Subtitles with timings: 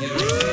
[0.00, 0.47] Mm.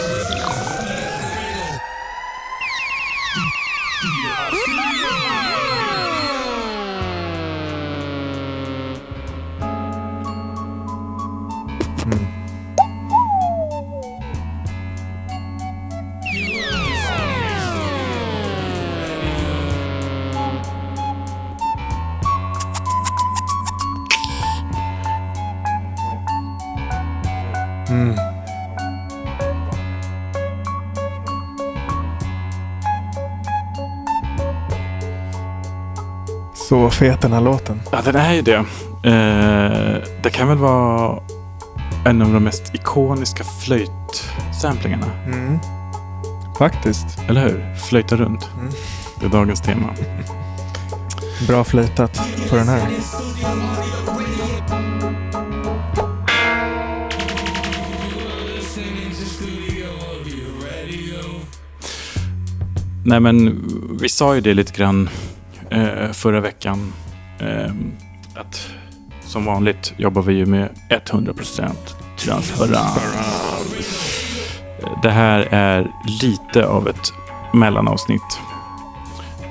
[36.69, 37.81] Så fet den här låten.
[37.91, 38.55] Ja, den är ju det.
[39.03, 41.19] Eh, det kan väl vara
[42.05, 45.05] en av de mest ikoniska flöjtsamplingarna.
[45.25, 45.59] Mm.
[46.57, 47.05] Faktiskt.
[47.27, 47.75] Eller hur?
[47.75, 48.49] Flöjta runt.
[48.59, 48.71] Mm.
[49.19, 49.93] Det är dagens tema.
[51.47, 52.87] Bra flöjtat på den här.
[63.03, 63.63] Nej, men
[64.01, 65.09] vi sa ju det lite grann
[66.15, 66.93] förra veckan.
[67.39, 67.71] Eh,
[68.35, 68.69] att
[69.21, 71.71] som vanligt jobbar vi ju med 100%
[72.17, 72.99] transparens.
[75.03, 77.13] Det här är lite av ett
[77.53, 78.39] mellanavsnitt.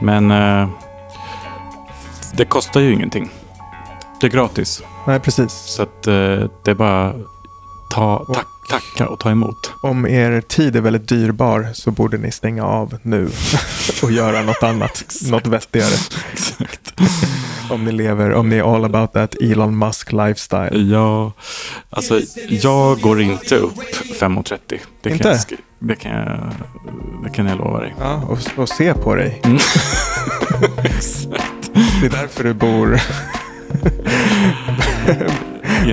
[0.01, 0.69] Men eh,
[2.37, 3.31] det kostar ju ingenting.
[4.21, 4.83] Det är gratis.
[5.07, 5.53] Nej, precis.
[5.53, 6.15] Så att, eh,
[6.65, 7.15] det är bara
[7.91, 9.73] ta, tack, tacka och ta emot.
[9.81, 13.29] Om er tid är väldigt dyrbar så borde ni stänga av nu
[14.03, 15.95] och göra något annat, något vettigare.
[16.49, 16.95] Exakt.
[17.71, 20.91] Om ni lever, om ni är all about that Elon Musk lifestyle.
[20.93, 21.33] Ja,
[21.91, 23.75] alltså jag går inte upp
[24.21, 24.59] 5.30.
[24.69, 25.29] Det kan, Inte?
[25.29, 26.51] jag, sk- det, kan jag,
[27.25, 27.95] det kan jag lova dig.
[28.01, 29.41] Ja, och, och se på dig.
[29.45, 29.59] Mm.
[32.01, 33.01] Det är därför du bor,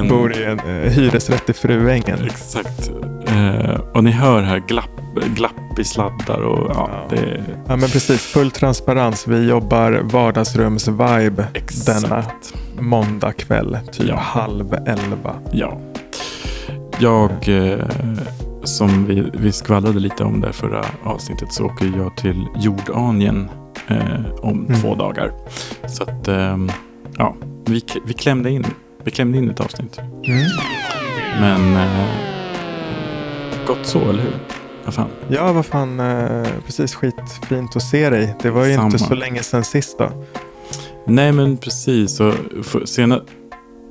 [0.09, 2.25] bor i en eh, hyresrätt i Fruängen.
[2.25, 2.91] Exakt.
[3.31, 4.89] Eh, och ni hör här glapp,
[5.35, 7.15] glapp i sladdar och ja, Ja.
[7.17, 8.21] det Ja, men precis.
[8.21, 9.27] Full transparens.
[9.27, 11.43] Vi jobbar vardagsrums-vibe
[11.85, 12.23] denna
[12.79, 13.77] måndag kväll.
[13.91, 14.15] Typ Ja.
[14.15, 15.33] halv elva.
[15.51, 15.77] Ja.
[16.99, 17.79] Jag, eh,
[18.63, 23.49] som vi, vi skvallrade lite om det förra avsnittet, så åker jag till Jordanien
[23.87, 24.81] eh, om Mm.
[24.81, 25.31] två dagar.
[25.87, 26.71] Så att, ehm,
[27.17, 27.35] ja,
[27.65, 28.65] vi, vi, klämde in,
[29.03, 29.99] vi klämde in ett avsnitt.
[29.99, 30.47] Mm.
[31.39, 32.07] Men eh,
[33.67, 34.33] gott så, eller hur?
[34.85, 35.09] Vad fan?
[35.29, 35.99] Ja, vad fan.
[35.99, 38.35] Eh, precis skitfint att se dig.
[38.41, 39.09] Det var ju inte Samma.
[39.09, 40.11] så länge sedan sist då.
[41.05, 42.19] Nej, men precis.
[42.19, 42.33] Och
[42.85, 43.21] sena,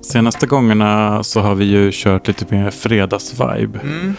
[0.03, 3.79] senaste gångerna så har vi ju kört lite mer fredagsvibe.
[3.83, 4.15] Mm.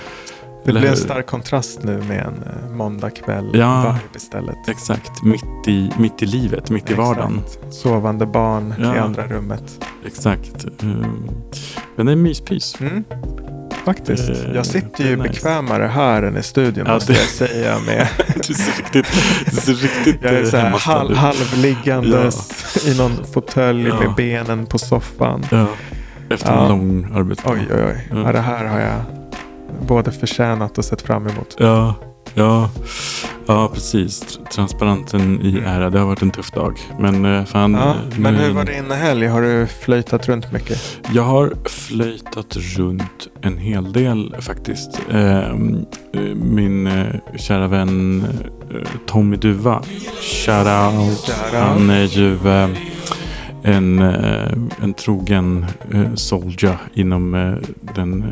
[0.65, 3.97] Det blir en stark kontrast nu med en eh, måndagkväll Ja.
[4.15, 4.67] istället.
[4.67, 7.41] Exakt, mitt i, mitt i livet, mitt i vardagen.
[7.45, 7.73] Exakt.
[7.73, 8.99] Sovande barn i Ja.
[9.01, 9.85] andra rummet.
[10.05, 10.65] Exakt.
[10.83, 11.29] Um,
[11.95, 12.75] men det är myspys.
[12.79, 13.03] Mm.
[13.85, 14.27] Faktiskt.
[14.27, 15.29] Det- Jag sitter ju nice.
[15.29, 17.79] bekvämare här än i studion Ja, måste det- jag säga.
[17.79, 18.07] Med.
[18.47, 19.05] Du ser riktigt,
[19.45, 23.99] du ser riktigt Jag är eh, så här hemmastadd halv, halvliggandes i någon fåtölj Ja.
[23.99, 25.45] med benen på soffan.
[25.51, 25.65] Ja,
[26.29, 26.61] efter Ja.
[26.63, 27.49] en lång arbetsdag.
[27.51, 28.07] Oj, oj, oj.
[28.11, 28.17] Ja.
[28.25, 29.01] Ja, det här har jag
[29.87, 31.55] både förtjänat och sett fram emot.
[31.59, 31.95] Ja,
[32.33, 32.69] ja,
[33.53, 34.23] ja, precis.
[34.23, 35.89] Tr- Transparenten i ära.
[35.89, 36.79] Det har varit en tuff dag.
[36.99, 37.73] Men eh, fan.
[37.73, 39.27] Ja, eh, men hur var din helg?
[39.27, 40.99] Har du flöjtat runt mycket?
[41.13, 45.01] Jag har flöjtat runt en hel del faktiskt.
[45.11, 47.05] Ehm, eh, Min eh,
[47.37, 48.25] kära vän
[49.05, 49.81] Tommy Duva.
[50.21, 51.19] Shout out.
[51.25, 51.53] Shout out.
[51.53, 52.37] Han är ju
[53.63, 53.99] en,
[54.81, 55.65] en trogen
[56.15, 57.55] soldier inom
[57.95, 58.25] den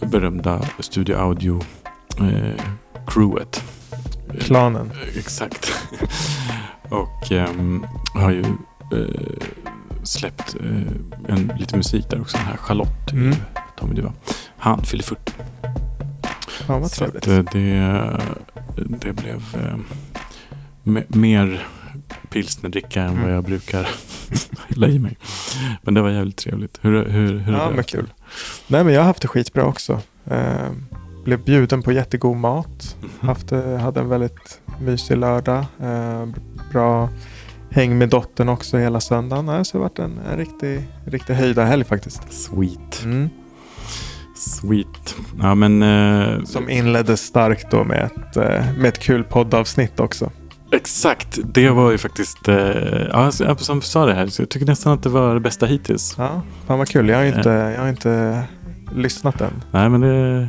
[0.00, 1.60] berömda Studio Audio
[3.08, 3.62] crewet.
[4.40, 4.92] Klanen.
[5.16, 5.72] Exakt.
[6.88, 8.40] Och ehm, har ju
[8.92, 9.38] eh,
[10.02, 12.36] släppt eh, en, lite musik där också.
[12.36, 13.34] Den här Charlotte, Mm.
[13.78, 14.12] Tommy Duva.
[14.58, 15.32] Han fyller 40.
[16.48, 17.54] Fan vad Så att, trevligt.
[17.54, 18.20] eh, det,
[18.76, 19.76] det blev eh,
[20.84, 21.66] me- mer
[22.30, 23.34] pilsnerdricka än vad Mm.
[23.34, 23.88] jag brukar
[24.68, 25.16] hälla i mig.
[25.82, 26.78] Men det var jävligt trevligt.
[26.82, 27.74] Hur, hur, hur är Ja, det?
[27.74, 28.12] men kul.
[28.66, 30.00] Nej, men jag har haft det skitbra också.
[30.30, 30.68] Eh,
[31.28, 32.96] blev bjuden på jättegod mat.
[33.00, 33.28] Mhm.
[33.28, 35.64] Haft, eh, hade en väldigt mysig lördag.
[35.82, 36.26] Eh,
[36.72, 37.08] bra
[37.70, 39.64] häng med dottern också hela söndagen.
[39.64, 42.32] Så det har varit en, en riktig, riktig höjda helg faktiskt.
[42.32, 43.02] Sweet.
[43.04, 43.28] Mm.
[44.36, 45.14] Sweet.
[45.40, 45.82] Ja, men...
[45.82, 50.30] Eh, Som inleddes starkt då med ett, eh, med ett kul poddavsnitt också.
[50.72, 52.56] Exakt, det var ju faktiskt, eh,
[53.12, 55.40] ja, så- jag som sa det här, så jag tycker nästan att det var det
[55.40, 56.14] bästa hittills.
[56.18, 57.08] Ja, fan vad kul.
[57.08, 58.42] Jag har ju inte, jag har inte
[58.94, 59.62] lyssnat än.
[59.70, 60.48] Nej men det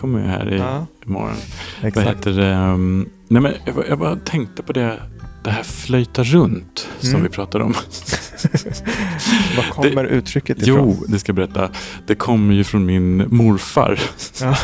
[0.00, 1.34] kommer ju här i, Ja, imorgon.
[1.80, 2.08] Vad exakt.
[2.08, 2.54] heter det?
[2.54, 5.00] um, nej men jag, jag bara tänkte på det,
[5.44, 7.22] det här flöjta runt som Mm.
[7.22, 7.74] vi pratade om.
[9.56, 10.76] Var kommer uttrycket ifrån?
[10.98, 11.70] Jo, det ska jag berätta.
[12.06, 14.00] Det kommer ju från min morfar.
[14.40, 14.56] Ja.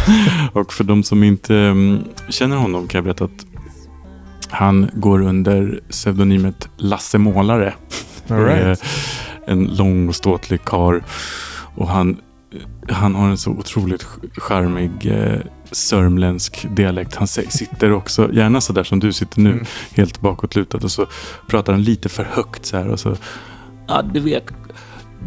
[0.60, 3.46] och för de som inte mm, känner honom kan jag berätta att
[4.50, 7.74] han går under pseudonymet Lasse Målare.
[8.28, 8.84] All right.
[9.46, 11.04] En lång och ståtlig kar
[11.76, 12.16] Och han,
[12.90, 15.38] han har en så otroligt ch- charmig eh,
[15.72, 17.14] sörmländsk dialekt.
[17.16, 19.64] Han sitter också, gärna så där som du sitter nu, Mm.
[19.94, 21.06] helt bakåtlutad och så
[21.48, 23.16] pratar han lite för högt så här och så
[23.88, 24.44] Ja, du vet,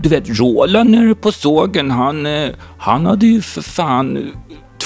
[0.01, 4.31] du vet Roland nere på sågen, han, eh, han hade ju för fan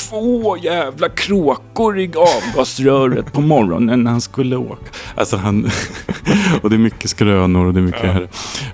[0.10, 4.86] två jävla kråkor i avgasröret på morgonen när han skulle åka.
[5.16, 5.70] Alltså han,
[6.62, 8.12] och det är mycket skrönor och det är mycket Ja.
[8.12, 8.28] här.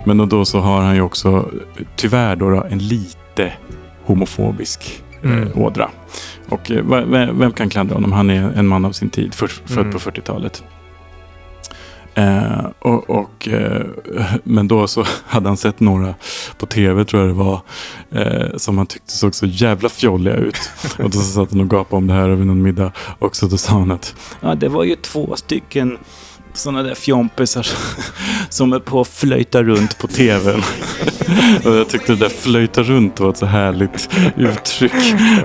[0.06, 1.50] Men och då så har han ju också,
[1.96, 3.54] tyvärr då en lite
[4.10, 5.44] homofobisk Mm.
[5.48, 5.90] eh, ådra.
[6.50, 6.84] Och eh,
[7.34, 8.12] vem kan klandra honom?
[8.12, 9.92] Han är en man av sin tid, för, född Mm.
[9.92, 10.64] på 40-talet.
[12.16, 13.82] Eh, och, och, eh,
[14.44, 16.16] men då så hade han sett några
[16.58, 17.62] på tv tror jag det var.
[18.12, 20.58] Eh, som han tyckte såg så jävla fjolliga ut.
[20.98, 22.92] och då så satt han och gapade om det här över någon middag.
[23.20, 25.98] Och så då sa han att Ja, det var ju två stycken
[26.60, 27.68] sådana där fjompisar
[28.50, 30.62] som är på att flöjta runt på tvn.
[31.66, 34.94] och jag tyckte det där flöjta runt var ett så härligt uttryck.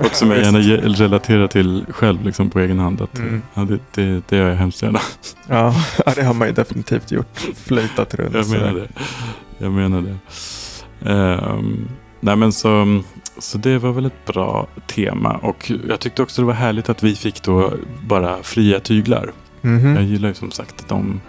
[0.05, 0.59] Och som jag gärna
[0.93, 3.01] relaterar till själv liksom på egen hand.
[3.01, 3.41] Att, Mm.
[3.53, 4.99] ja, det, det, det gör jag hemskt gärna.
[5.47, 5.75] Ja,
[6.15, 7.39] det har man ju definitivt gjort.
[7.65, 8.33] Flöjtat runt.
[8.35, 8.87] Jag menar det.
[9.57, 10.17] Jag menar det.
[11.11, 11.87] Ehm,
[12.19, 13.01] nej men så,
[13.39, 15.31] så det var väl ett bra tema.
[15.41, 17.73] Och jag tyckte också det var härligt att vi fick då
[18.07, 19.31] bara fria tyglar.
[19.65, 19.95] Mhm.
[19.95, 21.21] Jag gillar ju som sagt de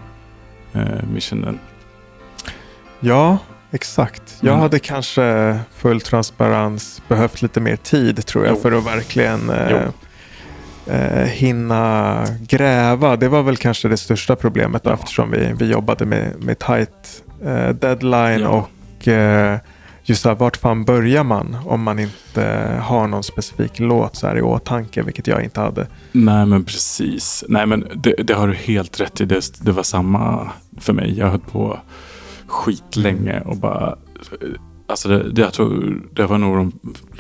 [0.73, 1.59] eh, missionen.
[3.01, 3.39] Ja,
[3.73, 4.23] exakt.
[4.41, 4.61] Jag Mm.
[4.61, 8.61] hade kanske full transparens behövt lite mer tid tror jag Jo.
[8.63, 9.83] för att verkligen eh,
[10.87, 13.17] eh, hinna gräva.
[13.17, 14.93] Det var väl kanske det största problemet Ja.
[14.95, 18.49] eftersom vi, vi jobbade med, med tight eh, deadline Ja.
[18.49, 19.59] och eh,
[20.09, 24.27] just så här, vart fan börjar man om man inte har någon specifik låt så
[24.27, 25.87] här i åtanke, vilket jag inte hade.
[26.13, 27.45] Nej men precis.
[27.49, 29.25] Nej men det, det har du helt rätt i.
[29.25, 31.19] Det, det var samma för mig.
[31.19, 31.79] Jag höll på
[32.47, 33.97] skitlänge och bara...
[34.89, 36.73] Alltså det, det, jag tror det var nog de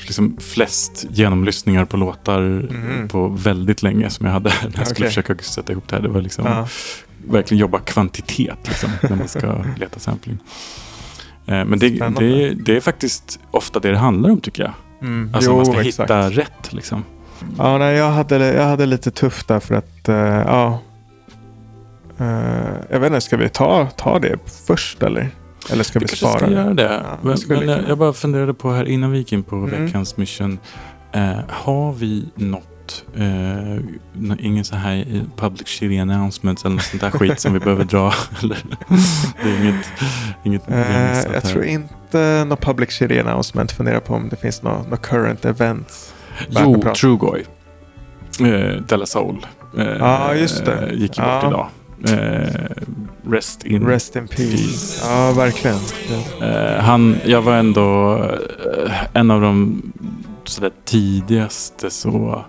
[0.06, 3.08] liksom flest genomlyssningar på låtar Mhm.
[3.08, 5.08] på väldigt länge som jag hade när jag skulle Okej.
[5.08, 6.02] försöka sätta ihop det här.
[6.02, 6.68] Det var liksom Ja.
[7.30, 10.38] verkligen jobba kvantitet liksom, när man ska leta sampling.
[11.46, 11.88] Eh, Men det,
[12.18, 14.72] det, det är faktiskt ofta det det handlar om tycker jag.
[15.02, 15.30] Mm.
[15.34, 16.10] Alltså man ska exakt.
[16.10, 17.04] hitta rätt liksom.
[17.58, 20.78] Ja, nej, jag, hade, jag hade lite tufft där för att, eh, ja.
[22.18, 22.26] Eh,
[22.90, 25.28] jag vet inte, ska vi ta, ta det först eller?
[25.70, 26.52] Eller ska vi, Vi kanske spara ska det?
[26.54, 26.82] göra det.
[26.82, 29.56] Ja, men, men vi jag, jag bara funderade på här innan vi gick in på
[29.56, 29.84] Mm.
[29.84, 30.58] veckans mission.
[31.12, 32.68] Eh, har vi något,
[33.16, 33.76] eh,
[34.46, 37.84] ingen så här eh, public shitty announcements eller något sånt där skit som vi behöver
[37.84, 38.12] dra?
[38.42, 38.58] Eller?
[39.42, 39.86] Det är inget,
[40.44, 43.72] inget Eh, jag tror inte något public shitty announcement.
[43.72, 45.60] Fundera på om det finns något no current att
[46.48, 46.82] Jo.
[47.00, 47.44] Trugoy.
[48.40, 49.46] Eh, Della Soul.
[49.78, 50.72] Eh, Ja, just det.
[50.72, 51.68] eh, Gick ju bort idag.
[52.08, 52.48] Eh,
[53.30, 54.50] rest in Rest in peace.
[54.56, 55.04] peace.
[55.08, 55.76] Ja, verkligen.
[56.42, 59.82] Eh, han, jag var ändå eh, en av de
[60.48, 62.44] sådär tidigaste så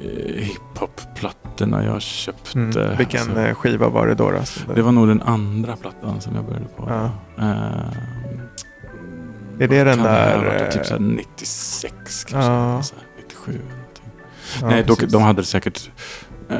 [0.00, 2.58] eh, hiphop-plattorna jag köpte.
[2.58, 2.96] Mm.
[2.96, 4.30] Vilken Alltså, eh, skiva var det då?
[4.30, 6.86] då det var nog den andra plattan som jag började på.
[6.88, 7.04] Ja.
[7.38, 7.92] Eh,
[9.58, 12.36] Är det den där, varit eh, Typ såhär 96 kanske.
[12.52, 12.82] Ja.
[12.82, 14.04] Så här 97 eller någonting.
[14.60, 15.90] Ja, Nej, dock, de hade säkert...
[16.50, 16.58] Uh,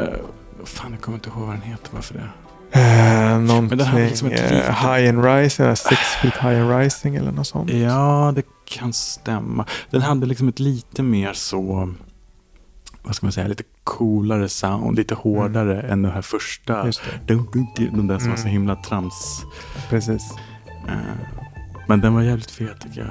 [0.64, 1.90] fan, jag kommer inte ihåg vad den heter.
[1.92, 2.28] Varför det?
[2.72, 3.78] Eh, någonting.
[3.78, 7.46] den hade liksom eh, high and rising, eh, six feet high and rising eller något
[7.46, 7.70] sånt.
[7.70, 9.64] Ja, det kan stämma.
[9.90, 11.92] Den hade liksom ett lite mer så...
[13.02, 13.48] Vad ska man säga?
[13.48, 14.96] Lite coolare sound.
[14.96, 16.84] Lite hårdare än den här första.
[17.26, 17.46] Dum,
[17.76, 18.52] Den där som var så Mm.
[18.52, 19.42] himla trams.
[19.88, 20.32] precis.
[20.88, 20.94] Eh,
[21.88, 23.10] men den var jävligt fet tycker jag.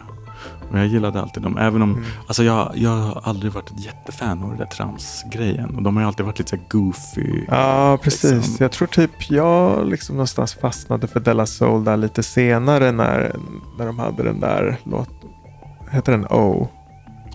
[0.72, 1.58] Och jag gillade alltid dem.
[1.58, 1.94] Även om...
[1.94, 2.06] Mm.
[2.28, 5.76] Alltså jag, jag har aldrig varit ett jättefan av den där trams-grejen.
[5.76, 7.46] Och de har ju alltid varit lite så här goofy.
[7.48, 8.32] Ja, precis.
[8.32, 8.56] liksom.
[8.60, 13.36] Jag tror typ jag liksom någonstans fastnade för Della Soul där lite senare när,
[13.78, 15.10] när de hade den där låt.
[15.92, 16.70] Heter den O?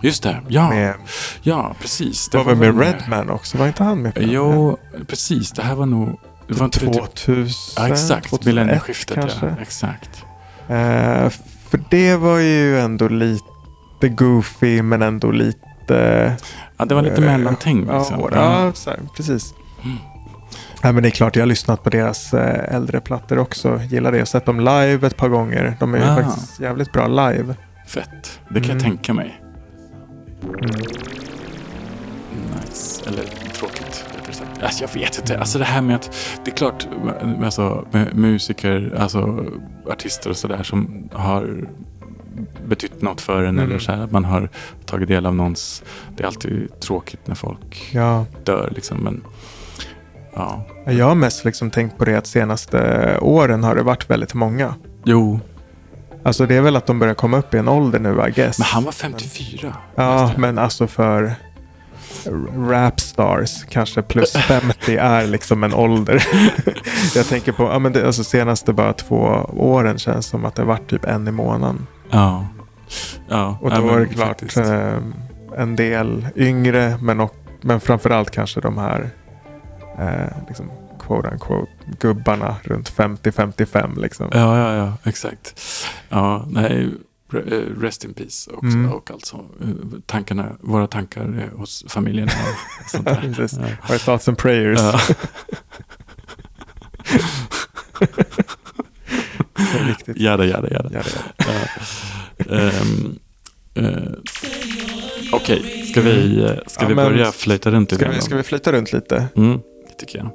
[0.01, 0.69] Just det, ja.
[0.69, 0.93] Med,
[1.41, 2.29] Ja, precis.
[2.29, 3.57] det var väl med Redman också?
[3.57, 4.29] Var inte han med på den?
[4.31, 5.51] Jo, precis.
[5.51, 6.19] Det här var nog...
[6.47, 7.53] Det var inte det typ 2000?
[7.77, 8.29] Ja, exakt.
[8.29, 9.45] 2001 Millennieskiftet, kanske?
[9.45, 9.51] ja.
[9.61, 10.23] Exakt.
[10.67, 11.29] Eh,
[11.69, 16.35] för det var ju ändå lite goofy men ändå lite...
[16.77, 17.87] Ja, det var lite mellantänk.
[17.89, 18.29] Ja, Liksom.
[18.33, 19.53] ja, här, precis.
[19.83, 19.97] Mm.
[20.81, 23.81] Ja, men det är klart, jag har lyssnat på deras eh, äldre plattor också.
[23.89, 24.17] Gillar det.
[24.17, 25.77] Jag har sett dem live ett par gånger.
[25.79, 26.15] De är ju Ah.
[26.15, 27.55] faktiskt jävligt bra live.
[27.87, 28.39] Fett.
[28.49, 28.77] Det kan Mm.
[28.77, 29.41] jag tänka mig.
[30.43, 30.59] Mm.
[32.61, 33.03] Nice.
[33.09, 33.23] Eller
[33.53, 34.63] tråkigt, rättare sagt.
[34.63, 35.39] Alltså, jag vet inte.
[35.39, 36.15] Alltså det här med att...
[36.45, 36.87] Det är klart,
[37.43, 39.45] alltså, med musiker, alltså
[39.89, 41.67] artister och sådär som har
[42.67, 43.49] betytt något för en.
[43.59, 43.69] Mm.
[43.69, 44.49] Eller så här, att man har
[44.85, 45.83] tagit del av någons...
[46.17, 48.25] Det är alltid tråkigt när folk Ja.
[48.43, 48.97] dör liksom.
[48.97, 49.23] Men
[50.33, 54.33] ja, Jag har mest liksom tänkt på det att senaste åren har det varit väldigt
[54.33, 54.73] många.
[55.03, 55.39] jo.
[56.25, 58.59] Alltså det är väl att de börjar komma upp i en ålder nu, I guess.
[58.59, 59.75] Men han var 54.
[59.95, 61.35] Ja, men alltså för
[62.69, 66.23] rapstars, kanske plus 50 är liksom en ålder.
[67.15, 69.17] jag tänker på, ja men det, alltså senaste bara två
[69.57, 71.87] åren känns som att det varit typ en i månaden.
[72.09, 72.47] Ja.
[73.29, 73.57] ja.
[73.61, 74.57] Och då är det klart faktiskt.
[74.57, 74.97] eh,
[75.57, 79.09] en del yngre, men, och, men framförallt kanske de här
[79.99, 80.71] eh, liksom,
[81.07, 84.29] quote unquote, gubbarna runt 50-55 liksom.
[84.31, 85.61] Ja, ja, ja, exakt.
[86.09, 86.89] Ja, nej,
[87.33, 88.77] eh, rest in peace också.
[88.77, 88.91] Mm.
[88.91, 92.27] Och alltså, eh, tankarna, våra tankar är hos familjen.
[92.27, 93.33] Och sånt där.
[93.35, 93.59] Precis.
[93.59, 93.93] Ja.
[93.93, 94.79] Our thoughts and prayers.
[94.81, 94.99] Ja.
[99.55, 100.17] Det är viktigt.
[100.17, 100.89] Jada, jada, jada.
[100.93, 101.13] Ja, det är
[101.47, 102.53] det.
[102.55, 102.55] Ja.
[102.55, 103.19] Ehm,
[103.73, 104.11] eh,
[105.31, 108.93] Okej, ska vi, eh, ska vi börja flöjta runt Ska vi, ska vi flytta runt
[108.93, 109.27] lite?
[109.35, 110.31] Mm, det tycker jag.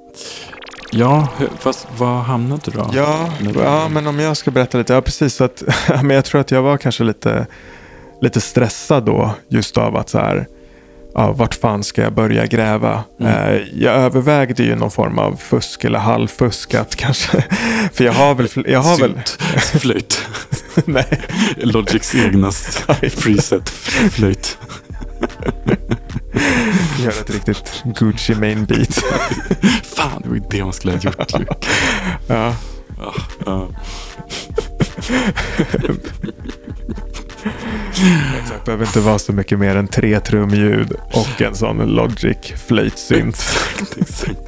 [0.92, 1.28] Ja,
[1.58, 2.90] fast var hamnade du då?
[2.94, 4.92] Ja, ja, men om jag ska berätta lite.
[4.92, 5.34] Ja, precis.
[5.34, 7.46] Så att, men jag tror att jag var kanske lite,
[8.20, 9.34] lite stressad då.
[9.48, 10.46] Just av att så här,
[11.14, 13.04] ja, vart fan ska jag börja gräva?
[13.20, 13.32] Mm.
[13.32, 16.74] Eh, jag övervägde ju någon form av fusk eller halvfusk.
[16.96, 17.44] Kanske,
[17.92, 19.28] för jag har väl, jag har väl, Synt,
[19.80, 20.28] flöjt.
[20.84, 21.20] nej.
[21.56, 22.50] Logics egna
[23.00, 23.68] preset
[24.10, 24.58] flöjt.
[26.98, 28.94] Gör ett riktigt Gucci main beat.
[29.82, 31.32] Fan, det var ju det man skulle ha gjort.
[32.26, 32.54] ja.
[32.98, 33.14] Ja,
[33.46, 33.68] ja.
[38.42, 43.34] Exakt, behöver inte vara så mycket mer än tre trumljud och en sån Logic flöjtsynt.
[43.34, 44.38] Exakt, exakt.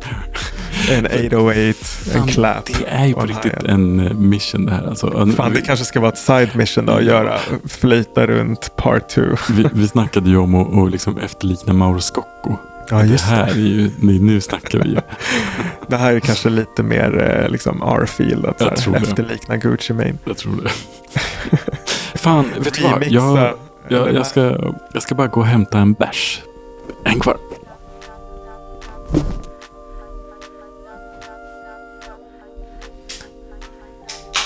[0.90, 1.78] En 808,
[2.14, 2.66] en clap.
[2.66, 4.86] Det är ju på riktigt en eh, mission det här.
[4.88, 9.08] Alltså, Fan, det kanske ska vara ett side mission då, att göra flöjta runt part
[9.08, 9.22] 2.
[9.50, 12.56] vi, vi snackade ju om att, liksom efterlikna Mauro Scocco.
[12.90, 13.52] Ja, det här det.
[13.52, 14.96] är ju, nu, snackar vi ju.
[15.86, 19.06] Det här är kanske lite mer eh, liksom R-feel, att Jag tror här, det.
[19.08, 20.14] efterlikna Gucci Mane.
[20.24, 20.70] Jag tror det.
[22.18, 23.04] Fan, vet du vad?
[23.06, 23.54] Jag,
[23.88, 24.40] jag, jag, ska,
[24.92, 26.42] jag ska bara gå och hämta en bärs.
[27.04, 27.36] En kvar.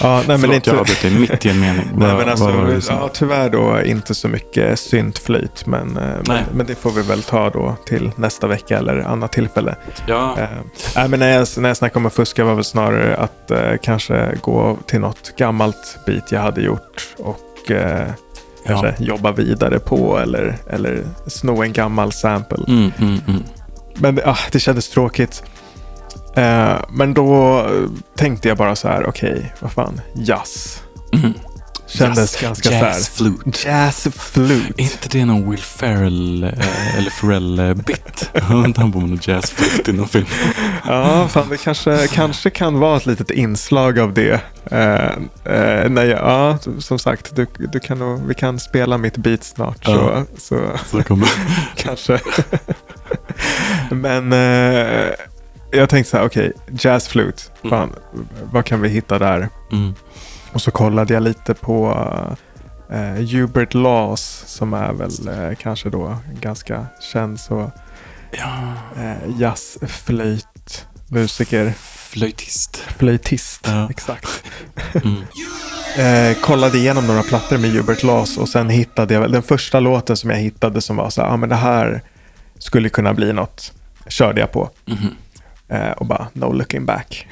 [0.00, 0.71] Ja, nej, men Förlåt, inte...
[0.71, 1.88] jag avbröt dig mitt i en mening.
[1.95, 5.67] Nej, men alltså, var ja, tyvärr då inte så mycket syntflöjt.
[5.67, 9.33] Men, eh, men, men det får vi väl ta då till nästa vecka eller annat
[9.33, 9.76] tillfälle.
[10.07, 10.49] ja, Eh,
[10.97, 13.73] nej, men när, jag, när jag snackade om att fuska var väl snarare att eh,
[13.83, 18.09] kanske gå till något gammalt beat jag hade gjort och eh,
[18.67, 22.65] kanske jobba vidare på eller, eller sno en gammal sample.
[22.69, 23.43] Mm, mm, mm.
[23.95, 25.43] Men ah, det kändes tråkigt.
[26.37, 30.83] Eh, men då eh, tänkte jag bara så här, okej, vad fan, jazz.
[31.12, 31.33] Mm.
[31.88, 32.81] Kändes Jazz- ganska jazz
[33.16, 33.31] så här.
[33.40, 33.69] flute.
[33.69, 34.73] Jazz flute.
[34.76, 38.31] Är inte det någon Will Ferrell eh, eller Ferrell-bit?
[38.43, 40.26] Har inte han på med någon jazz flute i någon film?
[40.87, 44.40] Ja, fan det kanske, kanske kan vara ett litet inslag av det.
[44.71, 49.45] Eh, eh, nej, ja, som sagt, du, du kan nog, vi kan spela mitt beat
[49.45, 49.78] snart.
[49.81, 50.23] Ja.
[50.38, 50.59] Så, så
[50.90, 51.28] Så kommer...
[51.76, 52.21] kanske.
[53.90, 55.09] Men eh,
[55.70, 57.42] jag tänkte så här, okej, jazz flute.
[57.70, 57.92] Fan,
[58.52, 59.49] vad kan vi hitta där?
[59.73, 59.94] Mm.
[60.52, 62.06] Och så kollade jag lite på
[62.90, 67.70] eh, Hubert Laws som är väl eh, kanske då ganska känd så
[68.30, 71.73] Ja, eh, jazzflöjt musiker.
[71.78, 72.76] flöjtist.
[72.76, 73.90] Flöjtist, Ja.
[73.90, 74.42] exakt.
[75.04, 75.23] Mm.
[75.99, 79.80] Eh, kollade igenom några plattor med Hubert Laws och sen hittade jag väl den första
[79.80, 82.02] låten som jag hittade som var så här, ah, men det här
[82.58, 83.73] skulle kunna bli något.
[84.08, 84.94] Körde jag på eh,
[85.96, 87.26] och bara no looking back.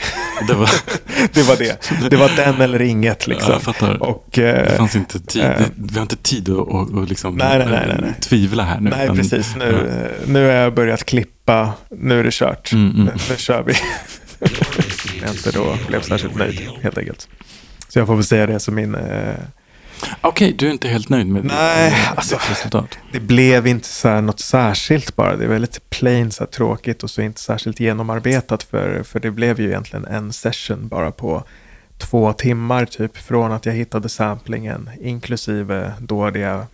[0.48, 0.70] Det var...
[1.32, 1.90] det var det.
[2.10, 3.48] Det var den eller inget liksom.
[3.48, 4.02] Ja, jag fattar.
[4.02, 5.42] Och, Det eh, fanns inte tid.
[5.44, 5.50] eh.
[5.74, 8.80] Vi har inte tid att, att, att liksom, Nej, nej, nej, nej, eh, tvivla här
[8.80, 8.90] nu.
[8.90, 9.56] nej, Men- precis.
[9.56, 9.96] Nu, ja.
[9.96, 11.72] eh, nu har jag börjat klippa.
[11.90, 12.72] Nu är det kört.
[12.72, 13.04] Mm, mm.
[13.04, 13.74] Nu, nu kör vi.
[15.22, 17.28] jag inte då blev särskilt nöjd helt enkelt.
[17.88, 18.94] Så jag får väl säga det som min...
[18.94, 19.34] Eh,
[20.20, 22.98] Okej, du är inte helt nöjd med Nej, ditt, alltså- resultat?
[23.12, 25.36] det blev inte så här något särskilt bara.
[25.36, 28.62] Det var lite plain, så tråkigt och så inte särskilt genomarbetat.
[28.62, 31.44] För, för det blev ju egentligen en session bara på
[31.98, 33.16] två timmar typ.
[33.16, 36.66] Från att jag hittade samplingen inklusive då det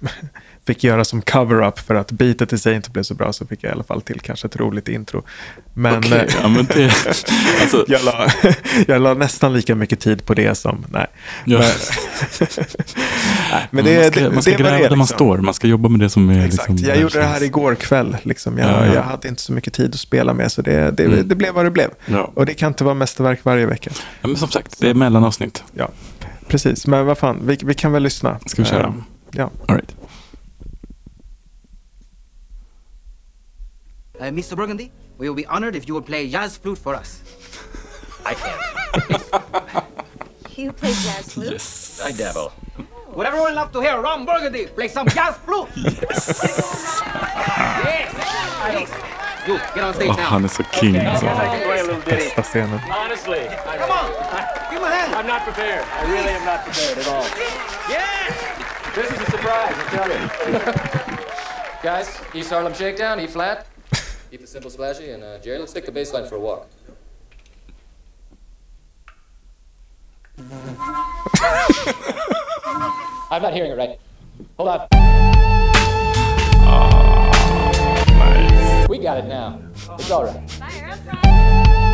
[0.67, 3.65] fick göra som cover-up för att beatet i sig inte blev så bra så fick
[3.65, 5.23] jag i alla fall till kanske ett roligt intro.
[5.75, 6.93] Men Okej, eh, ja, men det...
[7.61, 8.27] Alltså, jag, la,
[8.87, 11.07] jag la nästan lika mycket tid på det som, nej.
[11.45, 11.59] ja.
[11.59, 11.71] Men,
[13.71, 15.07] Men det, man ska, det, man ska det gräva där man liksom.
[15.07, 15.39] står.
[15.39, 16.47] Man ska jobba med det som är...
[16.47, 17.43] Exakt, Liksom, jag gjorde det här känns.
[17.43, 18.17] igår kväll.
[18.23, 18.59] Liksom.
[18.59, 18.95] Jag, Ja, ja.
[18.95, 21.29] jag hade inte så mycket tid att spela med, så det, det, Mm.
[21.29, 21.91] det blev vad det blev.
[22.35, 23.91] Och det kan inte vara mästerverk varje vecka.
[24.21, 25.65] ja, men som sagt, det är mellanavsnitt.
[25.75, 25.89] Ja,
[26.49, 26.87] precis.
[26.87, 28.39] Men vad fan, vi, vi kan väl lyssna.
[28.47, 28.87] Ska vi köra?
[28.87, 28.93] Eh,
[29.31, 29.51] ja.
[29.67, 29.95] All right.
[34.21, 34.55] Uh, Mr.
[34.55, 37.23] Burgundy, we will be honored if you would play jazz flute for us.
[38.27, 39.83] I can.
[40.57, 41.53] You play jazz flute?
[41.53, 42.03] Yes.
[42.05, 42.53] I dabble.
[43.15, 45.69] Would everyone love to hear Ron Burgundy play some jazz flute?
[45.75, 46.43] Yes.
[47.89, 48.13] yes.
[48.69, 48.93] Please.
[49.49, 50.23] You, get on stage Åh, now.
[50.23, 50.97] han är så king.
[50.97, 51.27] Alltså.
[51.27, 52.01] I can play a.
[52.05, 52.81] Bästa scenen.
[52.91, 54.11] Honestly, I, Come on.
[54.71, 55.15] Give him a hand.
[55.15, 55.85] I'm not prepared.
[55.99, 57.25] I really am not prepared at all.
[57.89, 58.35] Yes.
[58.95, 60.21] This is a surprise, I tell you.
[61.83, 63.67] Guys, East Harlem Shakedown, E flat.
[64.31, 66.69] Keep it simple, splashy, and uh, Jerry, let's take the bass line for a walk.
[73.33, 73.99] I'm not hearing it right.
[74.57, 74.87] Hold on.
[78.89, 79.61] We got it now.
[79.99, 81.90] It's all right.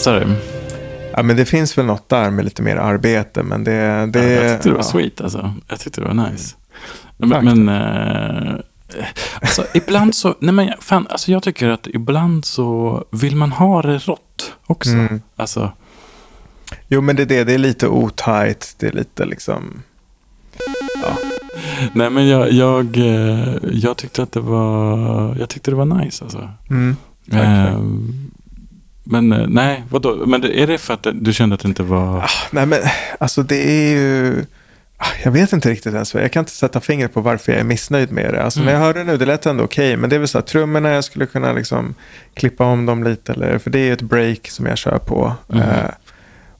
[0.00, 0.36] Sa du?
[1.12, 4.06] Ja, men det finns väl något där med lite mer arbete, men det...
[4.06, 4.82] det jag tyckte det var ja.
[4.82, 5.54] sweet alltså.
[5.68, 6.56] Jag tyckte det var nice.
[7.30, 7.42] Tack.
[7.42, 8.54] Men, men eh,
[9.40, 13.82] alltså, ibland så, nej men fan, alltså jag tycker att ibland så vill man ha
[13.82, 14.90] det rått också.
[14.90, 15.20] Mm.
[15.36, 15.72] Alltså,
[16.88, 17.44] Jo, men det är det.
[17.44, 18.74] Det är lite otajt.
[18.78, 19.82] Det är lite liksom...
[21.92, 26.24] nej men jag, jag, eh, jag tyckte att det var, jag tyckte det var nice
[26.24, 26.48] alltså.
[26.70, 26.96] Mm.
[27.32, 27.80] Eh,
[29.10, 30.26] men eh, nej, vadå?
[30.26, 32.30] Men det- är det för att du kände att det inte var...
[32.50, 32.78] Nej, men
[33.20, 34.44] alltså det är ju...
[34.96, 36.14] Ah, Jag vet inte riktigt ens.
[36.14, 38.42] Jag kan inte sätta fingret på varför jag är missnöjd med det.
[38.42, 39.96] Alltså när jag hörde nu, det lät ändå okej.
[39.96, 41.94] men det är väl så att trummorna, jag skulle kunna liksom
[42.34, 43.32] klippa om dem lite.
[43.32, 45.32] Eller, för det är ju ett break som jag kör på.
[45.48, 45.60] Mhm.
[45.60, 45.90] Eh,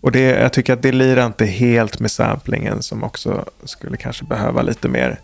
[0.01, 4.25] och det, jag tycker att det lirar inte helt med samplingen som också skulle kanske
[4.25, 5.19] behöva lite mer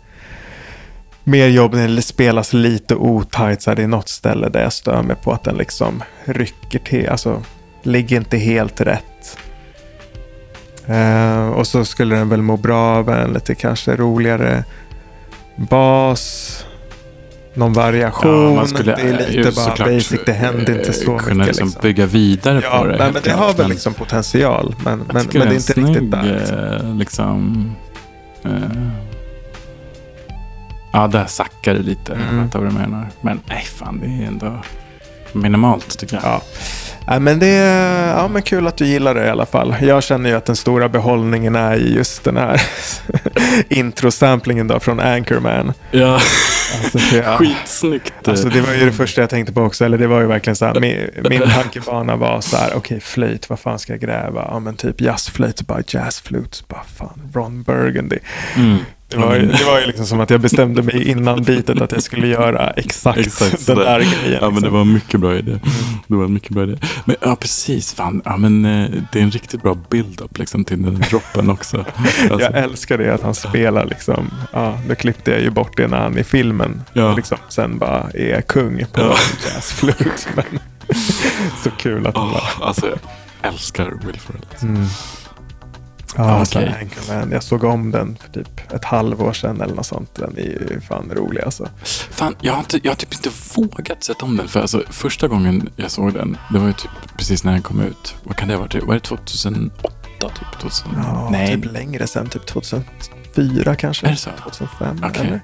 [1.27, 3.61] mer jobb när det spelas lite otajt.
[3.61, 6.79] Så här, det är något ställe där jag stör mig på att den liksom rycker
[6.79, 7.09] till.
[7.09, 7.43] Alltså,
[7.83, 9.37] ligger inte helt rätt.
[10.85, 14.63] Eh, och så skulle den väl må bra av en lite kanske roligare
[15.55, 16.65] bas.
[17.53, 18.67] Någon variation.
[18.85, 20.19] det är lite bara såklart, basic.
[20.25, 21.27] Det händer inte så eh, mycket.
[21.27, 21.81] Kunna liksom liksom.
[21.81, 22.97] bygga vidare Ja, på det.
[22.97, 24.75] nej, men det har väl liksom potential.
[24.85, 26.23] Men, men, men det är inte snygg, riktigt där.
[26.23, 26.57] Liksom.
[26.85, 27.71] eh, liksom
[28.43, 29.06] eh,
[31.01, 32.13] ja, där sackar det lite.
[32.13, 32.37] Mm.
[32.37, 33.07] Jag fattar vad du menar.
[33.21, 34.61] Men nej, fan, det är ändå
[35.33, 36.23] minimalt tycker jag.
[36.25, 36.41] Ja.
[37.07, 39.75] Nej, men det är ja, men kul att du gillar det i alla fall.
[39.81, 42.61] Jag känner ju att den stora behållningen är i just den här
[43.69, 45.73] introsamplingen då från Anchorman.
[45.91, 46.19] Ja,
[46.83, 48.27] Alltså, för jag, skitsnyggt.
[48.27, 49.85] alltså, det var ju det första jag tänkte på också.
[49.85, 50.79] Eller det var ju verkligen så här.
[50.79, 52.71] Min, min tankebana var så här.
[52.75, 53.49] Okej, flöjt.
[53.49, 54.47] Vad fan ska jag gräva?
[54.51, 55.61] Ja, men typ jazzflöjt.
[55.61, 56.57] Bara jazzflute.
[56.67, 58.17] Bara fan, Ron Burgundy.
[58.55, 58.77] Mm.
[59.09, 61.91] Det var, ju, det var ju liksom som att jag bestämde mig innan bitet att
[61.91, 64.39] jag skulle göra exakt, Exakt den där grejen.
[64.41, 64.73] Ja, men det liksom.
[64.73, 65.59] var en mycket bra idé.
[66.07, 66.77] Det var en mycket bra idé.
[67.05, 67.93] Men ja, precis.
[67.93, 71.77] Fan, ja, men, eh, det är en riktigt bra build-up liksom, till den droppen också.
[72.31, 74.31] Alltså, Jag älskar det att han spelar liksom.
[74.53, 77.13] Ja, nu klippte jag ju bort det när han i filmen Ja.
[77.15, 79.15] liksom, sen bara är kung på Ja.
[79.53, 80.05] jazzflute.
[80.35, 80.59] Men
[81.63, 82.41] så kul att han bara...
[82.59, 82.99] åh, alltså, jag
[83.53, 84.41] älskar Will Ferrell.
[84.51, 84.65] Alltså.
[84.65, 84.85] Mm.
[86.15, 86.75] Ja, Okej.
[86.81, 87.31] Anchorman.
[87.31, 90.15] Jag såg om den för typ ett halvår sedan eller något sånt.
[90.15, 91.69] Den är ju fan rolig alltså.
[92.11, 94.47] Fan, jag har, inte, jag har typ inte vågat sätta om den.
[94.47, 97.81] För alltså, första gången jag såg den, det var ju typ precis när den kom
[97.81, 98.15] ut.
[98.23, 98.83] Vad kan det ha varit?
[98.83, 99.71] Var det 2008?
[100.19, 100.87] Typ 2000?
[100.97, 102.27] Ja, Nej, typ längre sen.
[102.29, 104.07] Typ 2004 kanske.
[104.07, 104.29] Är det så?
[104.43, 105.21] 2005 Okej.
[105.27, 105.41] eller?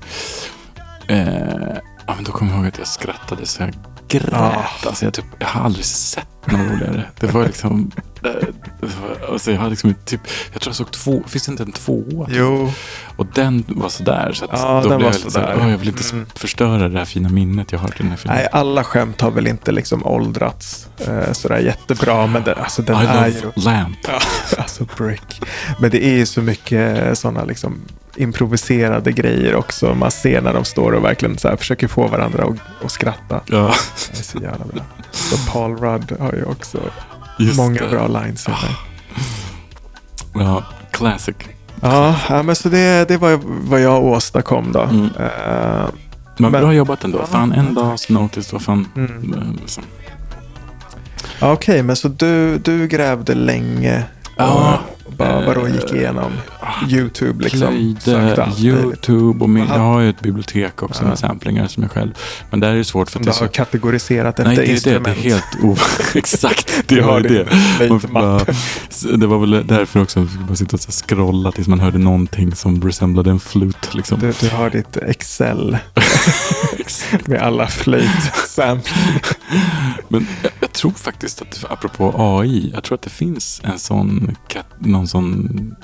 [1.07, 3.73] Eh, ja, men då kommer jag ihåg att jag skrattade så jag
[4.07, 4.33] grät.
[4.33, 4.65] Ah.
[4.85, 7.05] Alltså, jag, typ, jag har aldrig sett något roligare.
[7.19, 7.91] Det var liksom...
[8.25, 8.47] eh,
[9.31, 10.21] alltså, jag, har liksom typ,
[10.53, 12.27] jag tror jag såg två, finns det inte en tvåa?
[12.29, 12.71] Jo,
[13.15, 14.31] Och den var sådär.
[14.33, 15.45] Så Ja, då den blev var jag lite sådär.
[15.53, 16.25] såhär, "Åh, jag vill inte Mm.
[16.35, 18.37] förstöra det här fina minnet jag har till den här filmen.
[18.37, 22.27] nej, alla skämt har väl inte liksom åldrats eh, sådär jättebra.
[22.27, 23.61] Men den, alltså, den I är love ju...
[23.63, 23.97] Lamp.
[24.07, 24.19] Ja,
[24.57, 25.41] alltså brick.
[25.79, 27.81] Men det är ju så mycket sådana liksom
[28.15, 29.93] improviserade grejer också.
[29.95, 32.55] Man ser när de står och verkligen så försöker få varandra
[32.85, 33.41] att skratta.
[33.45, 33.73] Ja,
[34.11, 34.83] Det är så jävla bra.
[35.11, 36.79] Så Paul Rudd har ju också
[37.39, 37.89] just många det.
[37.89, 38.43] bra lines.
[38.43, 38.55] där.
[40.33, 41.35] Ja, classic.
[41.81, 44.81] Ja, ja, men så det, det var vad jag åstadkom då.
[44.81, 45.05] Mm.
[45.05, 45.11] Eh,
[46.37, 47.17] Men, Men- bra jobbat ändå.
[47.19, 48.53] Ja, Fan, en dags notice.
[48.53, 48.87] Vad fan.
[48.95, 49.33] Mm.
[49.33, 49.83] eh, Liksom.
[51.41, 54.03] Okej, men så du, du grävde länge
[54.37, 54.79] Ja,
[55.17, 56.31] bara, vadå, gick eh, igenom
[56.89, 57.95] YouTube liksom?
[58.03, 58.51] Plöjde.
[58.59, 61.07] YouTube och min, jag har ju ett bibliotek också Ja.
[61.09, 62.11] med samplingar som jag själv.
[62.49, 63.47] Men där är det svårt för att det är så...
[63.47, 64.71] kategoriserat efter Nej, det är det.
[64.71, 65.05] instrument.
[65.05, 65.75] Det är helt o...
[66.15, 68.07] Exakt, det var har ju det.
[68.07, 68.45] Bara-
[69.17, 71.97] Det var väl därför också att man sitta och så här scrolla tills man hörde
[71.97, 73.93] någonting som resemblade en flut.
[73.93, 74.19] Liksom.
[74.19, 75.77] Du, du har ditt Excel
[77.25, 77.67] med alla
[78.55, 79.21] flöjtsamplingar.
[80.07, 84.35] Men jag, jag tror faktiskt att, apropå AI, jag tror att det finns en sån,
[84.79, 85.75] någon sån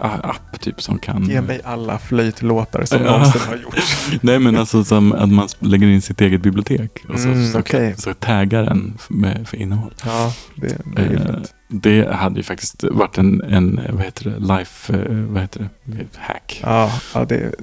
[0.00, 1.24] eh, app typ som kan...
[1.28, 4.08] Ge mig alla flöjtlåtar som någonsin har gjorts.
[4.20, 7.58] Nej men alltså som att man lägger in sitt eget bibliotek och så, Mm, så,
[7.58, 7.94] okej.
[7.98, 9.94] så taggar den med, för innehåll.
[10.04, 11.34] Ja, det, det är ju Eh,
[11.70, 16.06] det hade ju faktiskt varit en, en vad heter det, life, eh, vad heter det,
[16.18, 16.60] hack.
[16.62, 17.54] Ja, ja, det är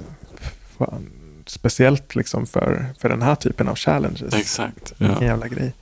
[0.78, 1.06] fan,
[1.46, 4.34] speciellt liksom för, för den här typen av challenges.
[4.34, 4.94] Exakt.
[4.98, 5.28] Vilken Ja.
[5.28, 5.74] jävla grej.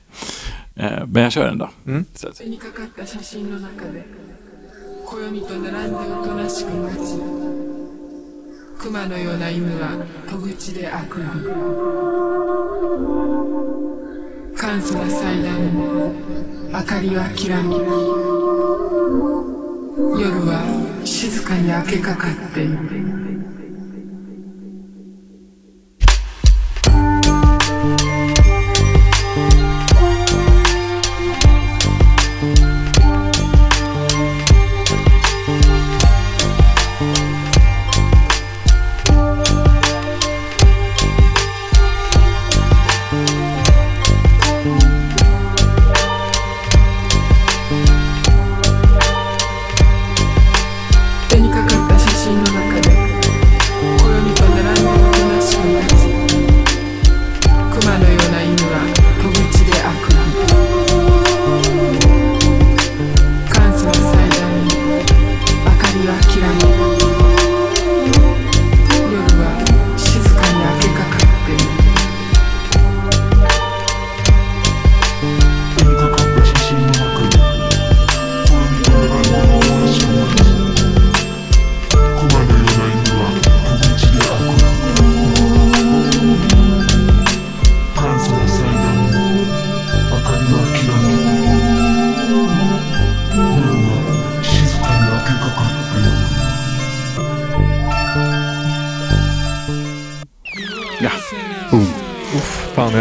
[0.76, 1.70] Eh, men jag kör den då.
[1.88, 2.06] Mm.
[2.16, 2.28] Så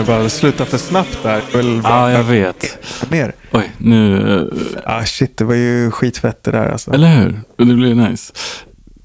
[0.02, 1.42] Jag bara slutar för snabbt där.
[1.84, 2.78] Ja, jag vet.
[3.10, 3.32] mer.
[3.52, 4.16] Oj, nu...
[4.38, 6.90] eh, Ah, shit, det var ju skitfett det där alltså.
[6.92, 7.40] Eller hur?
[7.56, 8.32] Det blir nice.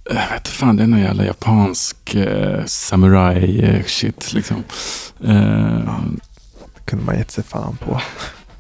[0.10, 4.64] Jag vet fan, det är någon jävla japansk eh, samurai eh, shit liksom.
[5.24, 5.36] Eh,
[6.76, 8.02] Det kunde man gett sig fan på.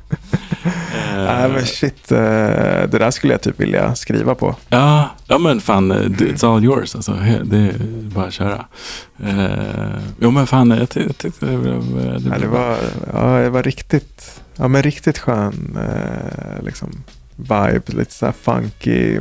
[0.09, 4.55] Eh, Nej men shit, eh, det där skulle jag typ vilja skriva på.
[4.69, 7.11] ja, ja, men fan, eh, it's all yours alltså.
[7.43, 7.73] Det är
[8.15, 8.65] bara att köra.
[10.19, 12.19] Jo, men fan, jag ty- jag tyckte det var...
[12.19, 12.77] Det, Ja, det, var,
[13.13, 15.77] ja, det var riktigt, ja, men riktigt skön
[16.63, 17.03] liksom,
[17.35, 19.19] vibe, lite så här funky.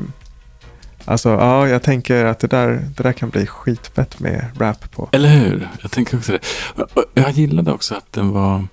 [1.04, 5.08] Alltså ja, jag tänker att det där, det där kan bli skitfett med rap på.
[5.12, 5.68] Eller hur?
[5.82, 6.38] Jag tänker också det.
[7.14, 8.64] Jag gillade också att den var...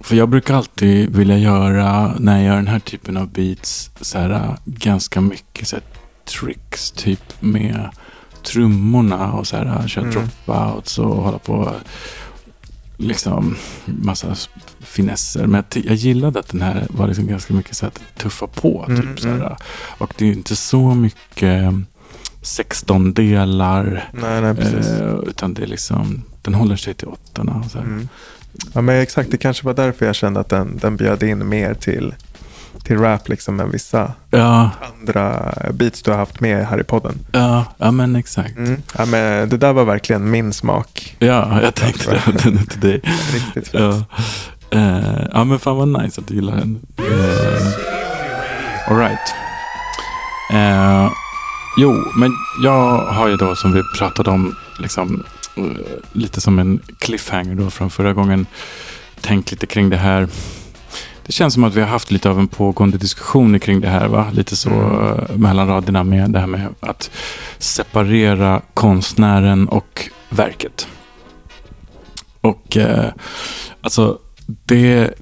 [0.00, 4.18] För jag brukar alltid vilja göra, när jag gör den här typen av beats, så
[4.18, 5.84] här, ganska mycket så här,
[6.24, 7.88] tricks typ med
[8.42, 10.14] trummorna och så här, köra Mm.
[10.46, 11.72] dropouts och hålla på
[12.96, 14.36] liksom massa
[14.80, 15.46] finesser.
[15.46, 18.84] Men jag, jag gillade att den här var liksom ganska mycket så här, tuffa på.
[18.88, 19.34] Typ, Mm, så här.
[19.36, 19.52] mm.
[19.98, 21.74] Och det är inte så mycket
[22.42, 24.74] 16 delar Nej, nej.
[25.00, 27.68] Eh, utan det är liksom, den håller sig till åttorna.
[27.68, 27.78] Så.
[27.78, 28.08] Mm.
[28.72, 31.74] Ja men exakt, det kanske var därför jag kände att den, den bjöd in mer
[31.74, 32.14] till,
[32.84, 37.18] till rap liksom än vissa Ja, andra beats du har haft med här i podden.
[37.32, 38.56] ja, ja, men exakt.
[38.56, 38.82] Mm.
[38.98, 41.16] Ja, men det där var verkligen min smak.
[41.18, 42.22] Ja, jag tänkte det.
[42.44, 43.00] Den är till dig.
[43.34, 43.80] Riktigt fett.
[43.80, 44.02] Ja.
[44.70, 46.80] Eh, ja, men fan vad nice att du gillar den.
[47.00, 47.68] Uh,
[48.88, 49.34] Alright.
[50.52, 51.12] Uh,
[51.78, 52.30] jo, men
[52.64, 55.20] jag har ju då som vi pratade om, liksom, eh,
[56.12, 58.46] lite som en cliffhanger då från förra gången,
[59.20, 60.28] tänkt lite kring det här.
[61.26, 64.08] det känns som att vi har haft lite av en pågående diskussion kring det här.
[64.08, 64.26] Va?
[64.32, 65.18] Lite så Mm.
[65.18, 67.10] eh, mellan raderna med det här med att
[67.58, 70.88] separera konstnären och verket.
[72.40, 73.12] Och eh,
[73.80, 75.14] alltså det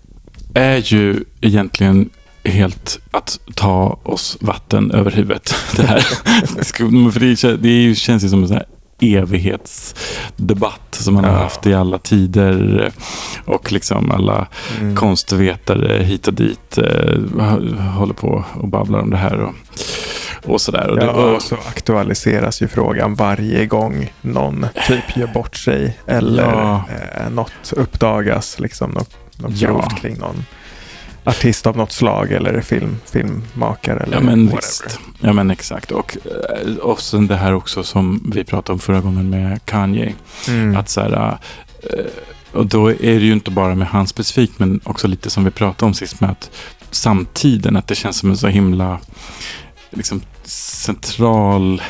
[0.55, 2.11] är ju egentligen
[2.45, 5.55] helt att ta oss vatten över huvudet.
[5.77, 6.07] Det här.
[7.57, 8.67] Det, känns ju som en sån här
[9.05, 11.39] evighetsdebatt som man har Ja.
[11.39, 12.91] haft i alla tider.
[13.45, 14.47] Och liksom alla
[14.81, 14.97] Mm.
[14.97, 17.19] konstvetare hit och dit eh,
[17.99, 19.41] håller på och babblar om det här.
[19.41, 19.55] Och,
[20.47, 20.89] och sådär.
[20.91, 26.43] Och Ja, och, så aktualiseras ju frågan varje gång någon typ gör bort sig eller
[26.53, 26.85] Ja.
[26.89, 29.89] eh, något uppdagas, liksom något, något Ja.
[30.01, 30.45] kring någon
[31.25, 34.57] artist av något slag eller film, filmmakare eller Ja men whatever.
[34.57, 35.01] visst.
[35.21, 35.91] Ja men exakt.
[35.91, 36.17] Och,
[36.67, 40.15] eh, och sen det här också som vi pratade om förra gången med Kanye.
[40.49, 40.77] Mm.
[40.77, 41.39] Att så här,
[41.83, 41.99] eh,
[42.53, 45.51] och då är det ju inte bara med han specifikt men också lite som vi
[45.51, 46.51] pratade om sist med att
[46.91, 48.99] samtiden, att det känns som en så himla
[49.91, 51.83] liksom, central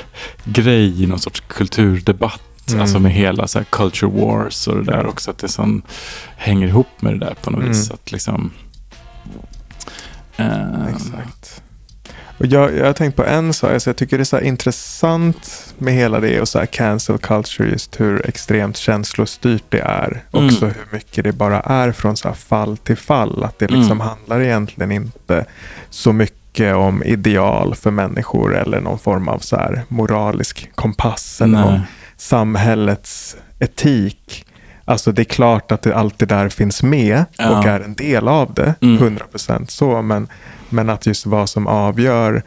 [0.45, 2.41] grej i någon sorts kulturdebatt.
[2.69, 2.81] Mm.
[2.81, 5.31] Alltså med hela så här, culture wars och det där också.
[5.31, 5.83] Att det som
[6.37, 7.73] hänger ihop med det där på något Mm.
[7.73, 7.91] vis.
[7.91, 8.51] Att liksom,
[10.37, 11.63] eh, Exakt.
[12.39, 14.45] Och jag, jag har tänkt på en sak, alltså jag tycker det är så här
[14.45, 20.23] intressant med hela det och så här cancel culture, just hur extremt känslostyrt det är.
[20.33, 20.47] Mm.
[20.47, 23.45] Också hur mycket det bara är från så här fall till fall.
[23.45, 24.01] Att det liksom Mm.
[24.01, 25.45] handlar egentligen inte
[25.91, 31.83] så mycket om ideal för människor eller någon form av så här moralisk kompass eller
[32.17, 34.47] samhällets etik.
[34.85, 37.59] Alltså det är klart att det alltid där finns med Ja.
[37.59, 38.99] och är en del av det, Mm.
[39.19, 40.29] 100% så, men,
[40.69, 42.43] men att just vad som avgör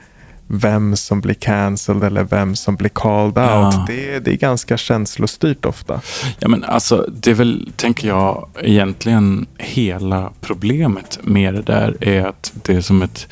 [0.49, 3.65] vem som blir cancelled eller vem som blir called Ja.
[3.65, 6.01] out, det, det är ganska känslostyrt ofta.
[6.39, 12.25] Ja men alltså det är väl, tänker jag, egentligen hela problemet med det där är
[12.25, 13.27] att det är som ett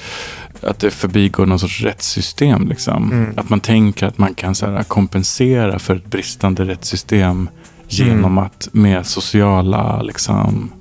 [0.61, 2.67] att det förbigår någon sorts rättssystem.
[2.67, 3.11] Liksom.
[3.11, 3.33] Mm.
[3.37, 7.49] Att man tänker att man kan så här, kompensera för ett bristande rättssystem
[7.87, 10.71] genom att med sociala liksom,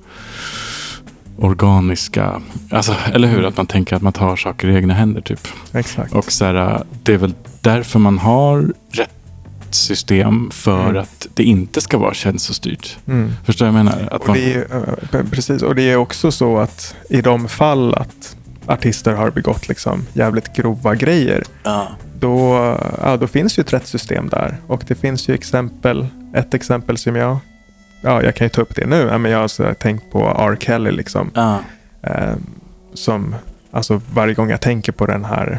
[1.39, 3.45] organiska, alltså, eller hur?
[3.45, 5.49] Att man tänker att man tar saker i egna händer typ.
[5.73, 6.13] Exakt.
[6.13, 11.03] Och så här, det är väl därför man har rättssystem för Mm.
[11.03, 12.99] att det inte ska vara känslostyrt.
[13.07, 13.33] Mm.
[13.45, 14.09] Förstår du vad jag menar?
[14.11, 17.95] Att Och det, är, eh, precis, och det är också så att i de fall
[17.95, 18.37] att
[18.67, 21.89] artister har begått liksom jävligt grova grejer, ja.
[22.19, 22.55] då,
[23.03, 24.57] ja, då finns ju ett rättssystem där.
[24.67, 27.39] Och det finns ju exempel, ett exempel som jag,
[28.03, 30.57] ja, jag kan ju ta upp det nu, men jag har så tänkt på R.
[30.61, 31.31] Kelly liksom.
[31.35, 31.59] Ja.
[32.03, 32.35] Eh,
[32.95, 33.35] som,
[33.71, 35.59] alltså varje gång jag tänker på den här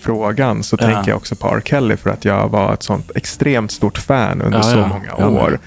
[0.00, 0.86] frågan så Ja.
[0.86, 1.62] tänker jag också på R.
[1.64, 4.86] Kelly för att jag var ett sånt extremt stort fan under Ja, så ja.
[5.18, 5.58] många år.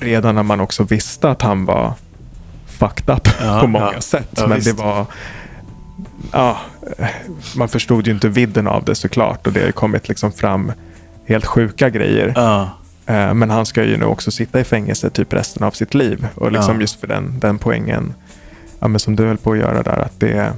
[0.00, 1.92] Redan när man också visste att han var
[2.66, 3.28] fucked up
[3.60, 4.42] på många sätt.
[4.48, 4.76] Men visst.
[4.76, 5.06] det var,
[6.32, 6.56] ja,
[7.56, 10.72] man förstod ju inte vidden av det såklart och det har ju kommit liksom fram
[11.28, 12.32] helt sjuka grejer.
[12.36, 12.70] Ja.
[13.06, 16.26] Eh, Men han ska ju nu också sitta i fängelse typ resten av sitt liv.
[16.34, 16.80] Och liksom Ja.
[16.80, 18.14] just för den, den poängen
[18.80, 19.98] ja, men som du höll på att göra där.
[19.98, 20.52] Att det,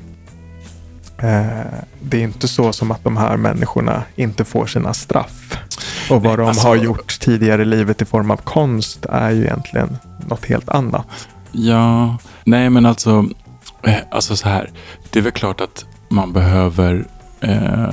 [1.19, 1.47] eh,
[2.01, 5.59] det är inte så som att de här människorna inte får sina straff.
[6.11, 9.31] Och vad Nej, de alltså- har gjort tidigare i livet i form av konst är
[9.31, 11.29] ju egentligen något helt annat.
[11.53, 13.25] Ja, nej men alltså,
[13.83, 14.71] eh, alltså så här.
[15.11, 17.07] Det är väl klart att man behöver
[17.41, 17.89] eh,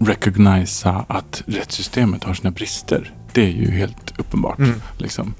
[0.00, 3.12] recognisa att rättssystemet har sina brister.
[3.32, 4.58] Det är ju helt uppenbart.
[4.58, 4.82] Mm.
[4.98, 5.34] Liksom.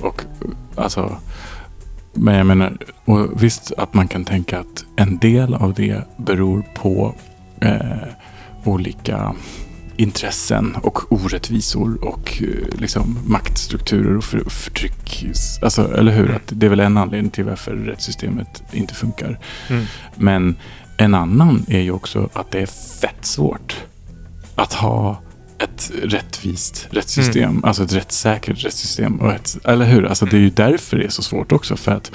[0.00, 0.22] Och
[0.76, 1.16] alltså,
[2.12, 6.64] men jag menar, och visst att man kan tänka att en del av det beror
[6.74, 7.14] på
[7.60, 8.08] eh,
[8.64, 9.34] olika
[9.96, 15.26] intressen och orättvisor och eh, liksom maktstrukturer och för, förtryck.
[15.62, 16.34] Alltså, eller hur?
[16.34, 19.38] Att det är väl en anledning till varför rättssystemet inte funkar.
[19.68, 19.84] Mm.
[20.16, 20.56] Men
[20.96, 22.66] en annan är ju också att det är
[23.00, 23.76] fett svårt
[24.54, 25.22] att ha
[25.62, 27.50] ett rättvist rättssystem.
[27.50, 27.64] Mm.
[27.64, 29.20] Alltså ett rättssäkert rättssystem.
[29.20, 30.06] Och ett, eller hur?
[30.06, 31.76] Alltså det är ju därför det är så svårt också.
[31.76, 32.12] För att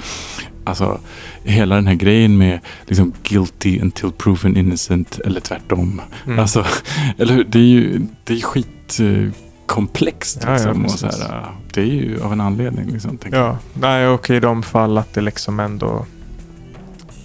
[0.64, 1.00] alltså,
[1.44, 6.02] hela den här grejen med liksom, guilty until proven innocent eller tvärtom.
[6.26, 6.38] Mm.
[6.38, 6.66] Alltså,
[7.18, 7.44] eller hur?
[7.44, 10.38] Det är ju det är skitkomplext.
[10.42, 11.00] Ja, ja, Liksom, och precis.
[11.00, 12.90] så här, det är ju av en anledning.
[12.90, 13.34] Liksom, jag.
[13.34, 16.06] Ja, nej och i de fall att det liksom ändå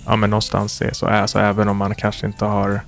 [0.06, 1.06] ja, men någonstans är så.
[1.06, 2.82] Alltså, även om man kanske inte har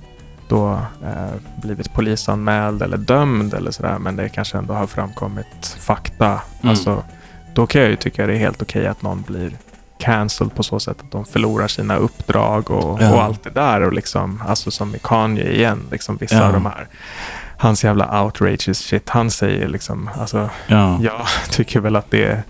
[0.48, 0.72] då
[1.04, 3.98] eh, blivit polisanmäld eller dömd eller sådär.
[3.98, 6.26] Men det kanske ändå har framkommit fakta.
[6.26, 6.40] Mm.
[6.70, 7.02] Alltså,
[7.54, 9.52] då kan jag ju tycka det är helt okej att någon blir
[9.98, 13.14] cancelled på så sätt att de förlorar sina uppdrag och, Ja.
[13.14, 13.80] och allt det där.
[13.80, 16.46] Och liksom, alltså som i Kanye igen, liksom vissa Ja.
[16.46, 16.86] av de här
[17.58, 20.98] hans jävla outrageous shit han säger liksom, alltså Ja.
[21.02, 22.42] jag tycker väl att det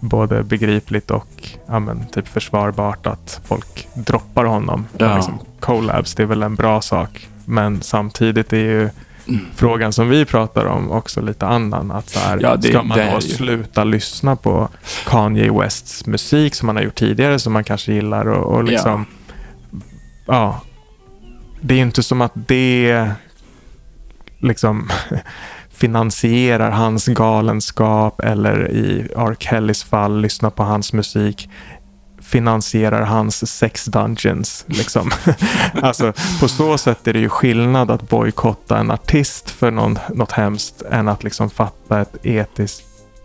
[0.00, 4.86] både begripligt och ja, men, typ försvarbart att folk droppar honom.
[4.98, 5.16] Ja.
[5.16, 7.28] Liksom, collabs, det är väl en bra sak.
[7.44, 8.90] Men samtidigt är ju
[9.28, 9.46] Mm.
[9.54, 11.90] frågan som vi pratar om också lite annan.
[11.90, 14.68] Att så här, Ja, det- ska man då sluta lyssna på
[15.06, 19.06] Kanye Wests musik som man har gjort tidigare som man kanske gillar och, och liksom
[20.26, 20.60] ja.
[21.60, 23.10] Det är inte som att det
[24.38, 24.88] liksom
[25.78, 29.36] finansierar hans galenskap eller i R.
[29.38, 31.48] Kellys fall lyssna på hans musik
[32.20, 34.64] finansierar hans sex dungeons.
[34.66, 35.10] Liksom.
[35.82, 40.32] alltså, på så sätt är det ju skillnad att bojkotta en artist för någon, något
[40.32, 42.84] hemskt än att liksom fatta ett etiskt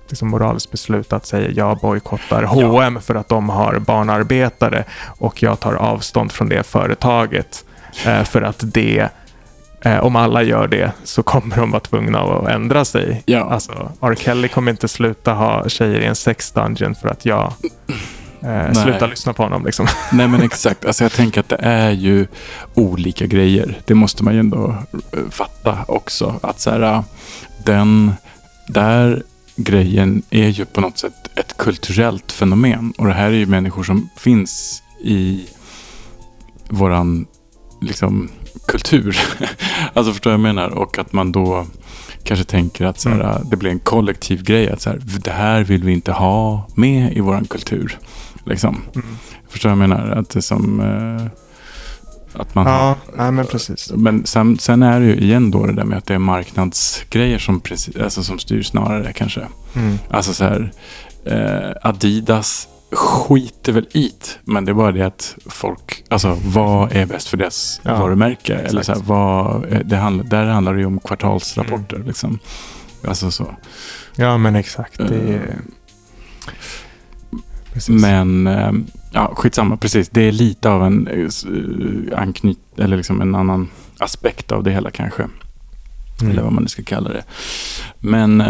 [0.09, 4.83] liksom moraliskt beslut att säga jag bojkottar H&M för att de har barnarbetare
[5.19, 7.65] och jag tar avstånd från det företaget
[8.05, 9.09] eh, för att det
[9.83, 13.23] eh, om alla gör det så kommer de vara tvungna att ändra sig.
[13.25, 13.43] Ja.
[13.43, 14.15] Alltså, R.
[14.19, 17.53] Kelly kommer inte sluta ha tjejer i en sex dungeon för att jag
[18.41, 19.65] eh, slutar lyssna på honom.
[19.65, 19.87] Liksom.
[20.11, 22.27] Nej men exakt, alltså jag tänker att det är ju
[22.73, 23.81] olika grejer.
[23.85, 26.39] Det måste man ju ändå eh, fatta också.
[26.43, 27.03] Att så här, äh,
[27.65, 28.13] den
[28.67, 29.23] där
[29.55, 32.93] grejen är ju på något sätt ett kulturellt fenomen.
[32.97, 35.47] Och det här är ju människor som finns i
[36.69, 37.25] våran
[37.81, 38.29] liksom,
[38.65, 39.17] kultur.
[39.93, 40.69] alltså förstår jag vad jag menar?
[40.69, 41.65] Och att man då
[42.23, 44.69] kanske tänker att så här, äh, det blir en kollektiv grej.
[44.69, 47.97] Att så här, det här vill vi inte ha med i våran kultur.
[48.45, 48.81] Liksom.
[49.49, 50.09] Förstår jag vad jag menar?
[50.11, 50.79] Att det som...
[50.79, 51.27] Eh,
[52.41, 53.91] att man har, Ja, nej, men precis.
[53.95, 57.39] men sen, sen är det ju igen då det där med att det är marknadsgrejer
[57.39, 59.41] som, preci- alltså som styr snarare kanske.
[59.75, 59.99] Mm.
[60.09, 60.71] Alltså så här,
[61.25, 64.12] eh, Adidas skiter väl i
[64.43, 68.53] men det är bara det att folk, alltså vad är bäst för deras Ja, varumärke?
[68.56, 68.86] Eller exakt.
[68.86, 72.08] så här, vad, eh, det handlar, där handlar det ju om kvartalsrapporter Mm.
[72.08, 72.39] liksom.
[73.08, 73.56] Alltså så.
[74.15, 74.99] Ja, men exakt.
[74.99, 75.56] Är...
[77.73, 78.01] Precis.
[78.01, 78.71] Men, eh,
[79.12, 80.10] ja, skitsamma, precis.
[80.10, 84.91] Det är lite av en eh, anknyt, eller liksom en annan aspekt av det hela
[84.91, 85.23] kanske.
[86.21, 86.32] Mm.
[86.32, 87.23] Eller vad man nu ska kalla det.
[87.99, 88.41] Men,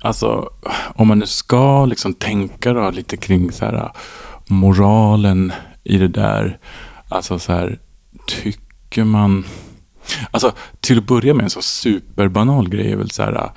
[0.00, 0.50] alltså,
[0.94, 3.92] om man nu ska liksom tänka då lite kring så här,
[4.46, 5.52] moralen
[5.84, 6.58] i det där.
[7.08, 7.78] Alltså så här,
[8.26, 9.44] tycker man...
[10.30, 13.50] Alltså, till att börja med en så superbanal grej är väl så här,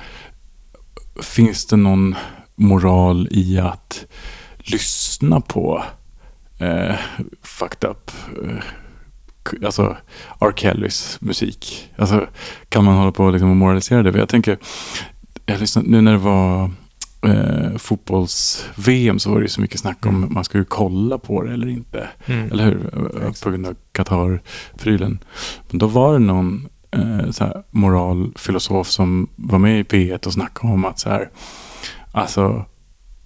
[1.21, 2.15] finns det någon
[2.55, 4.05] moral i att
[4.57, 5.83] lyssna på
[6.59, 6.95] eh,
[7.41, 8.11] fucked up
[8.43, 8.63] eh,
[9.65, 9.97] alltså
[10.39, 10.53] R.
[10.55, 11.89] Kellys musik.
[11.95, 12.27] Alltså
[12.69, 14.11] kan man hålla på liksom och moralisera det?
[14.11, 14.57] För Jag tänker,
[15.45, 16.71] jag lyssnade, nu när det var
[17.21, 21.53] eh, fotbolls-VM så var det ju så mycket snack om man skulle kolla på det
[21.53, 22.09] eller inte.
[22.25, 22.51] Mm.
[22.51, 22.79] Eller hur?
[23.43, 25.19] På grund av Qatar-prylen.
[25.69, 30.33] Men då var det någon eh, så här, moralfilosof som var med i P1 och
[30.33, 31.29] snackade om att så här,
[32.11, 32.65] alltså,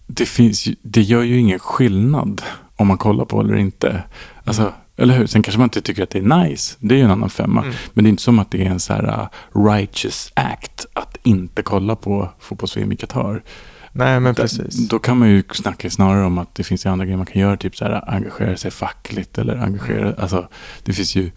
[0.07, 2.41] det, finns det gör ju ingen skillnad
[2.75, 4.03] om man kollar på eller inte.
[4.43, 5.27] Alltså, eller hur?
[5.27, 6.75] Sen kanske man inte tycker att det är nice.
[6.79, 7.61] Det är ju en annan femma.
[7.61, 7.73] Mm.
[7.93, 9.27] Men det är inte som att det är en så här uh,
[9.65, 13.41] righteous act att inte kolla på fotbolls-VM i Qatar.
[13.91, 14.89] Nej, men precis.
[14.89, 17.41] Då kan man ju snacka snarare om att det finns ju andra grejer man kan
[17.41, 17.57] göra.
[17.57, 20.13] Typ så här engagera sig fackligt eller engagera.
[20.17, 20.47] Alltså
[20.83, 21.31] det finns ju.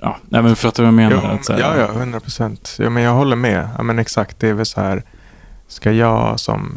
[0.00, 1.28] Ja, nej, men fattar du vad jag menar?
[1.28, 2.76] Jo, Att så här, ja, ja, 100 procent.
[2.78, 3.68] Ja, men jag håller med.
[3.76, 5.02] Ja, men exakt, det är väl så här.
[5.68, 6.74] Ska jag som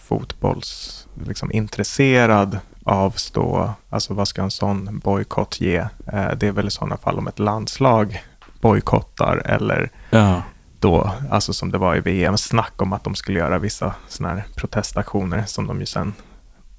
[0.00, 5.76] fotbolls liksom, intresserad avstå, alltså vad ska en sån bojkott ge?
[6.12, 8.22] Eh, det är väl i sådana fall om ett landslag
[8.60, 10.42] bojkottar eller Ja,
[10.80, 14.34] då, alltså som det var i VM, snack om att de skulle göra vissa sådana
[14.34, 16.14] här protestaktioner som de ju sen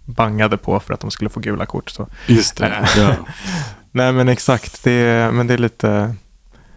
[0.06, 1.90] bangade på för att de skulle få gula kort.
[1.90, 2.08] Så.
[2.28, 2.88] just det.
[2.98, 3.16] Ja.
[3.92, 6.16] Nej men exakt, det är, men det är lite,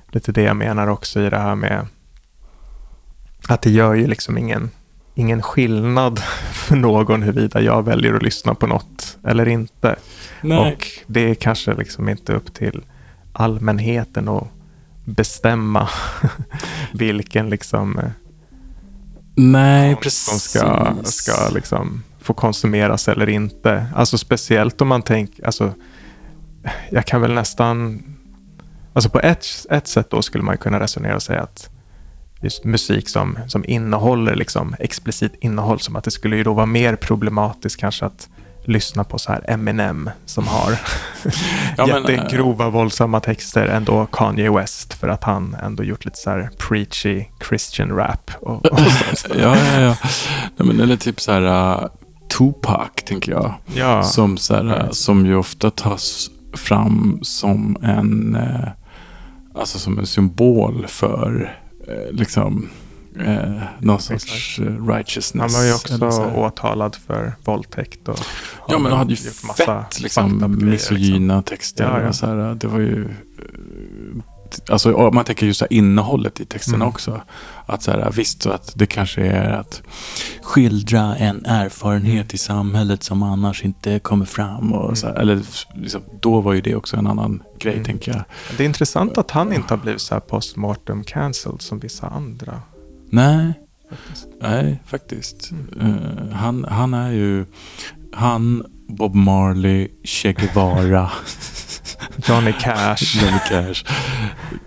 [0.09, 1.87] lite det jag menar också i det här med
[3.49, 4.71] att det gör ju liksom ingen,
[5.18, 6.18] ingen skillnad
[6.52, 9.96] för någon huruvida jag väljer att lyssna på något eller inte.
[10.40, 10.72] Nej.
[10.72, 12.85] Och det är kanske liksom inte upp till
[13.33, 14.48] allmänheten att
[15.04, 15.88] bestämma
[16.92, 18.11] vilken liksom eh,
[19.35, 20.24] Nej, precis.
[20.24, 23.87] som ska, ska liksom få konsumeras eller inte.
[23.94, 25.74] Alltså speciellt om man tänker, alltså
[26.90, 28.02] jag kan väl nästan,
[28.92, 31.70] alltså på ett, ett sätt då skulle man kunna resonera och säga att
[32.40, 36.66] just musik som, som innehåller liksom explicit innehåll som att det skulle ju då vara
[36.66, 38.29] mer problematiskt kanske att
[38.64, 40.70] lyssna på så här Eminem som har
[41.77, 46.05] Ja, men, eh, jättegrova våldsamma texter än då Kanye West för att han ändå gjort
[46.05, 48.81] lite så här preachy Christian rap och, och
[49.38, 49.96] ja, ja, ja.
[50.56, 51.87] Nej, men, eller typ så här uh,
[52.38, 53.54] Tupac, tänker jag.
[53.75, 54.92] Ja, Som, så här, Ja.
[54.92, 58.69] som ju ofta tas fram som en, eh,
[59.54, 61.58] alltså som en symbol för
[62.11, 62.69] liksom
[63.21, 65.55] eh, någon sorts eh, righteousness.
[65.55, 68.09] Han var ju också åtalad för våldtäkt.
[68.09, 68.19] Och
[68.69, 69.17] Ja, men han hade ju
[69.57, 71.85] fett liksom, grejer, misogyna texter.
[71.85, 72.09] Ja, ja.
[72.09, 73.09] Och så här, det var ju...
[74.71, 76.88] Alltså, man tänker just innehållet i texterna Mm.
[76.88, 77.21] också.
[77.67, 79.83] Att så här, visst, så att det kanske är att
[80.42, 84.73] skildra en erfarenhet i samhället som annars inte kommer fram.
[84.73, 85.42] Och så här, eller
[85.75, 87.85] liksom, då var ju det också en annan grej, Mm.
[87.85, 88.23] tänker jag.
[88.57, 92.63] Det är intressant att han inte har blivit så här postmortem cancelled som vissa andra.
[93.11, 93.53] Nej,
[93.90, 94.27] Faktiskt.
[94.40, 95.51] nej, faktiskt.
[95.81, 97.46] Eh, han, han är ju...
[98.13, 101.11] Han, Bob Marley, Che Guevara.
[102.27, 103.16] Johnny Cash.
[103.23, 103.85] Johnny Cash.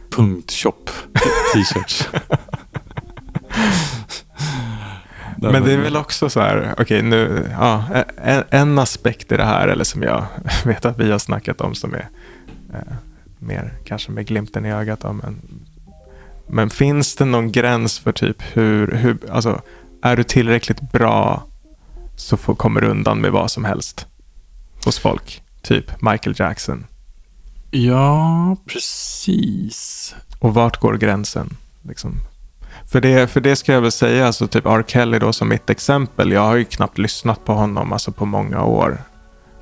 [0.10, 0.90] Punkt shop
[1.54, 2.08] t-shirts.
[5.42, 7.86] Men det är väl också så här, okej nu, ja,
[8.18, 10.26] en, en aspekt i det här, eller som jag
[10.66, 12.10] vet att vi har snackat om som är
[12.74, 12.94] eh,
[13.40, 15.00] mer kanske med glimten i ögat.
[15.00, 15.42] Då, men,
[16.48, 19.62] men finns det någon gräns för typ hur, hur alltså
[20.02, 21.44] är du tillräckligt bra
[22.16, 24.08] så får, kommer du undan med vad som helst
[24.86, 25.44] hos folk?
[25.62, 26.86] Typ Michael Jackson.
[27.72, 30.16] Ja, precis.
[30.40, 31.58] Och vart går gränsen?
[31.82, 32.20] Liksom?
[32.92, 34.84] För, det, för det ska jag väl säga, alltså typ R.
[34.88, 36.32] Kelly då som mitt exempel.
[36.32, 38.98] Jag har ju knappt lyssnat på honom alltså på många år.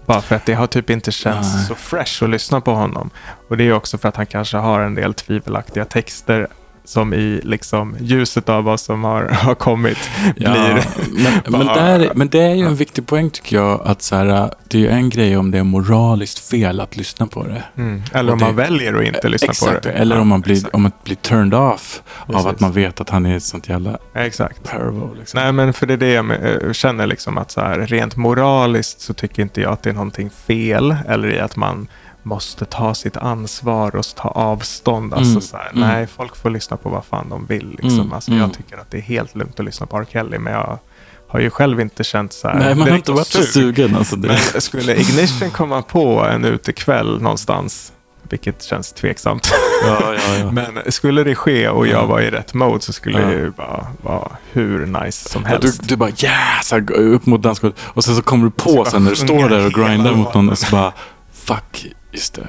[0.06, 1.66] Bara för att det har typ inte känts Nej.
[1.66, 3.10] så fresh att lyssna på honom.
[3.48, 6.48] Och det är också för att han kanske har en del tvivelaktiga texter
[6.90, 9.98] som i liksom ljuset av vad som har, har kommit
[10.36, 10.84] Ja, blir...
[11.24, 13.82] men, men, där, men det är ju en viktig poäng tycker jag.
[13.86, 17.28] Att så här, det är ju en grej om det är moraliskt fel att lyssna
[17.28, 17.64] på det.
[17.78, 18.02] Mm.
[18.14, 19.92] Eller om det- man väljer att inte lyssna exakt, på det.
[19.92, 20.76] Eller Ja, om man blir, exakt.
[20.76, 22.46] om man blir turned off av Precis.
[22.48, 24.64] att man vet att han är ett sånt jävla Exakt.
[24.64, 25.14] pervo.
[25.20, 25.40] Liksom.
[25.42, 29.02] Nej, men för det är det jag eh, känner liksom att så här, rent moraliskt
[29.02, 31.88] så tycker inte jag att det är någonting fel eller i att man
[32.30, 35.14] måste ta sitt ansvar och ta avstånd.
[35.14, 35.90] Alltså Mm, så här, mm.
[35.90, 37.70] Nej, folk får lyssna på vad fan de vill.
[37.70, 38.00] Liksom.
[38.00, 38.42] Mm, Alltså, mm.
[38.44, 40.06] Jag tycker att det är helt lugnt att lyssna på R.
[40.12, 40.80] Kelly, men jag
[41.28, 42.56] har ju själv inte känt så här.
[42.60, 43.52] Nej, man har inte varit så sug.
[43.54, 43.96] sugen.
[43.96, 44.40] Alltså, det.
[44.54, 47.92] Men skulle Ignition komma på en utekväll någonstans,
[48.30, 49.52] vilket känns tveksamt,
[49.86, 50.52] ja, ja, ja.
[50.52, 52.06] men skulle det ske och jag Ja.
[52.06, 55.68] var i rätt mode så skulle det ju bara vara hur nice som Ja, du,
[55.68, 55.88] helst.
[55.90, 57.80] du bara yeah, så här, gå upp mot dansgolvet.
[57.86, 60.50] Och sen så kommer du på sen när du står där och grindar mot någon
[60.50, 60.94] och så bara
[61.34, 62.48] fuck, just det.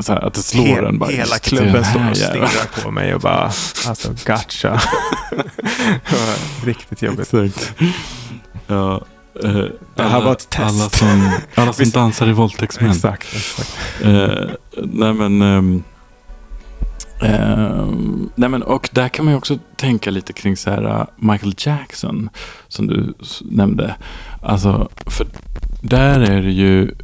[0.00, 1.10] Så här, att det slår Hel- en bara.
[1.10, 3.50] hela klubben står och stirrar på mig och bara,
[3.86, 4.80] alltså gotcha.
[6.64, 7.34] Riktigt jobbigt.
[7.34, 7.74] Exakt.
[8.66, 9.04] Ja,
[9.44, 10.60] eh, Det här var ett test.
[10.80, 12.90] Alla som, alla som dansar i våldtäktsmän.
[12.90, 13.76] Exakt, exakt.
[14.02, 14.50] Eh,
[14.84, 15.42] nej men...
[15.42, 15.82] ehm,
[17.22, 21.04] ehm, nej men och där kan man ju också tänka lite kring så här uh,
[21.16, 22.30] Michael Jackson.
[22.68, 23.14] Som du
[23.50, 23.94] nämnde.
[24.42, 25.26] Alltså, för
[25.82, 26.94] där är det ju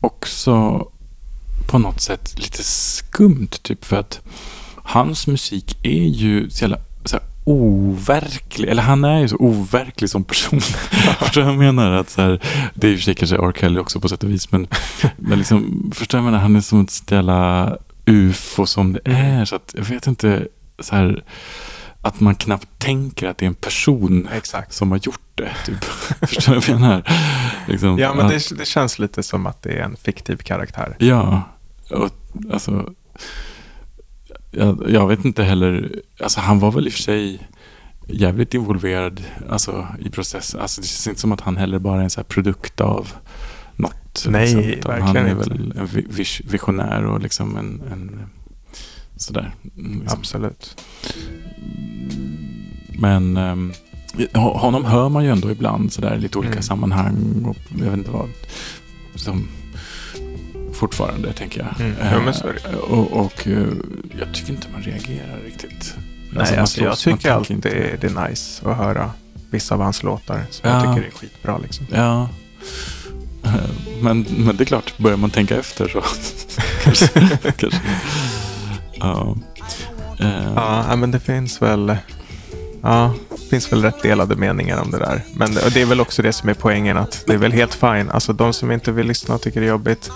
[0.00, 0.86] också
[1.66, 3.48] på något sätt lite skumt.
[3.62, 4.20] Typ för att
[4.76, 8.68] hans musik är ju så jävla så här, overklig.
[8.68, 10.60] Eller han är ju så overklig som person.
[11.20, 11.92] Förstår vad jag menar?
[11.92, 12.42] Att så här,
[12.74, 13.52] det är i och för sig kanske R.
[13.60, 14.52] Kelly också på sätt och vis.
[14.52, 14.66] Men,
[15.16, 16.38] men liksom, förstår jag menar?
[16.38, 17.76] Han är som ett jävla
[18.06, 19.44] ufo som det är.
[19.44, 20.46] Så att jag vet inte.
[20.80, 21.22] Så här,
[22.02, 24.72] att man knappt tänker att det är en person Exakt.
[24.72, 25.50] som har gjort det.
[25.66, 25.84] Typ.
[26.28, 27.02] Förstår du vad jag menar?
[27.68, 30.96] Liksom, Ja, men att- det, det känns lite som att det är en fiktiv karaktär.
[30.98, 31.42] Ja,
[31.90, 32.10] och
[32.52, 32.92] alltså...
[34.50, 35.92] Jag, jag vet inte heller...
[36.22, 37.48] Alltså han var väl i och för sig
[38.06, 40.60] jävligt involverad alltså, i processen.
[40.60, 43.12] Alltså, det känns inte som att han heller bara är en så produkt av
[43.76, 44.24] något.
[44.28, 45.50] Nej, Han verkligen är inte.
[45.50, 47.82] väl en vi- vis- visionär och liksom en...
[47.92, 48.20] en
[49.22, 49.54] sådär.
[49.78, 50.18] mm, Liksom.
[50.18, 50.76] Absolut.
[52.98, 53.38] Men
[54.32, 56.62] ho- honom hör man ju ändå ibland sådär i lite olika Mm.
[56.62, 57.44] sammanhang.
[57.48, 58.28] Och jag vet inte vad.
[59.14, 59.48] Som
[60.74, 61.80] fortfarande tänker jag.
[61.86, 61.98] Mm.
[62.00, 62.76] Eh, Jo, men så är det.
[62.76, 63.66] och och eh,
[64.18, 65.94] jag tycker inte man reagerar riktigt.
[66.32, 67.96] Nej, man alltså, jag tycker alltid inte.
[68.00, 69.10] det, är nice att höra
[69.50, 70.44] vissa av hans låtar.
[70.50, 70.84] Som Ja.
[70.84, 71.86] jag tycker är skitbra liksom.
[71.92, 72.28] Ja.
[73.44, 73.54] Eh,
[74.02, 76.02] Men, men det är klart, börjar man tänka efter så
[76.84, 77.08] kanske.
[77.56, 77.80] kanske.
[79.00, 79.36] Ja.
[80.54, 81.96] Ja, ja, men det finns väl...
[82.82, 85.22] Ja, det finns väl rätt delade meningar om det där.
[85.34, 87.52] Men det, och det är väl också det som är poängen att det är väl
[87.52, 88.10] helt fine.
[88.10, 90.10] Alltså de som inte vill lyssna och tycker det är jobbigt.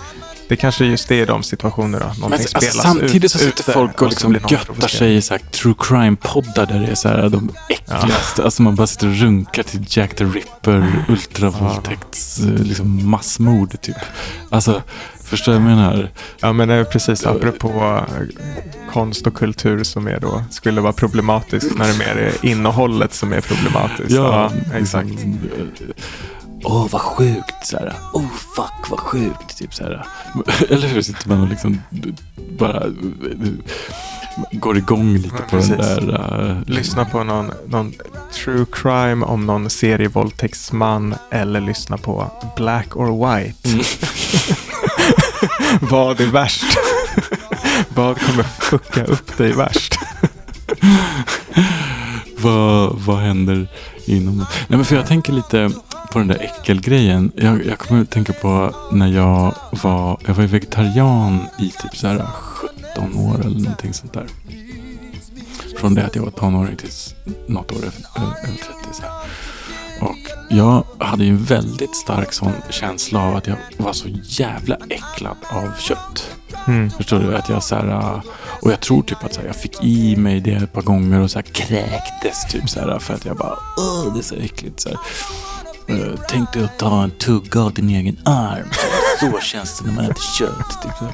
[0.49, 2.05] Det kanske just är i de situationer då.
[2.05, 5.15] Någonting Men alltså, spelas samtidigt ut, så sitter ute folk och så liksom göttar sig
[5.15, 8.43] i så här true crime-poddar där det är så här de äckligaste.
[8.43, 13.97] Alltså man bara sitter och runkar till Jack the Ripper, ultravåldtäkts, eh, liksom massmord typ.
[14.49, 14.81] Alltså,
[15.37, 16.09] förstår du vad jag menar?
[16.39, 17.99] Ja, men det är precis apropå
[18.91, 23.33] konst och kultur som är då skulle vara problematiskt när det mer är innehållet som
[23.33, 24.19] är problematiskt.
[24.75, 25.09] exakt.
[25.09, 25.95] liksom, eh,
[26.65, 27.65] Åh, vad sjukt.
[27.65, 27.93] Så här.
[28.13, 29.57] Oh, fuck, vad sjukt.
[29.57, 30.05] Typ så här.
[30.69, 31.01] Eller hur?
[31.01, 31.81] Sitter man och liksom
[32.59, 32.83] bara...
[34.51, 35.77] går igång lite Ja, på den precis.
[36.07, 36.49] där...
[36.67, 37.93] eh, Lyssna på någon, någon
[38.33, 43.69] true crime om någon serievåldtäktsman eller lyssna på Black or White.
[43.69, 43.83] Mm.
[45.81, 46.63] Vad är värst?
[47.89, 49.95] Vad kommer fucka upp dig värst?
[52.37, 53.67] vad, vad händer
[54.05, 54.37] inom...
[54.37, 55.71] Nej, men för jag tänker lite
[56.11, 57.31] på den där äckelgrejen.
[57.35, 61.97] Jag, jag kommer att tänka på när jag var, jag var ju vegetarian i typ
[61.97, 64.25] så här 17 år eller någonting sånt där.
[65.77, 67.15] Från det att jag var tonåring tills
[67.47, 68.57] något år efter, över 30.
[68.93, 69.11] Så här.
[70.03, 70.17] Och
[70.49, 75.37] jag hade ju en väldigt stark sån känsla av att jag var så jävla äcklad
[75.51, 76.37] av kött.
[76.67, 76.89] Mm.
[76.91, 77.35] Förstår du?
[77.35, 78.21] Att jag så här,
[78.61, 81.19] och jag tror typ att så här, jag fick i mig det ett par gånger
[81.19, 84.35] och så här kräktes typ så här för att jag bara Åh, det är så
[84.35, 84.79] äckligt.
[84.79, 84.97] Så här.
[85.89, 88.67] Uh, tänk dig att ta en tugga av din egen arm.
[89.19, 90.81] Så, känns det när man äter kött.
[90.83, 91.09] Typ.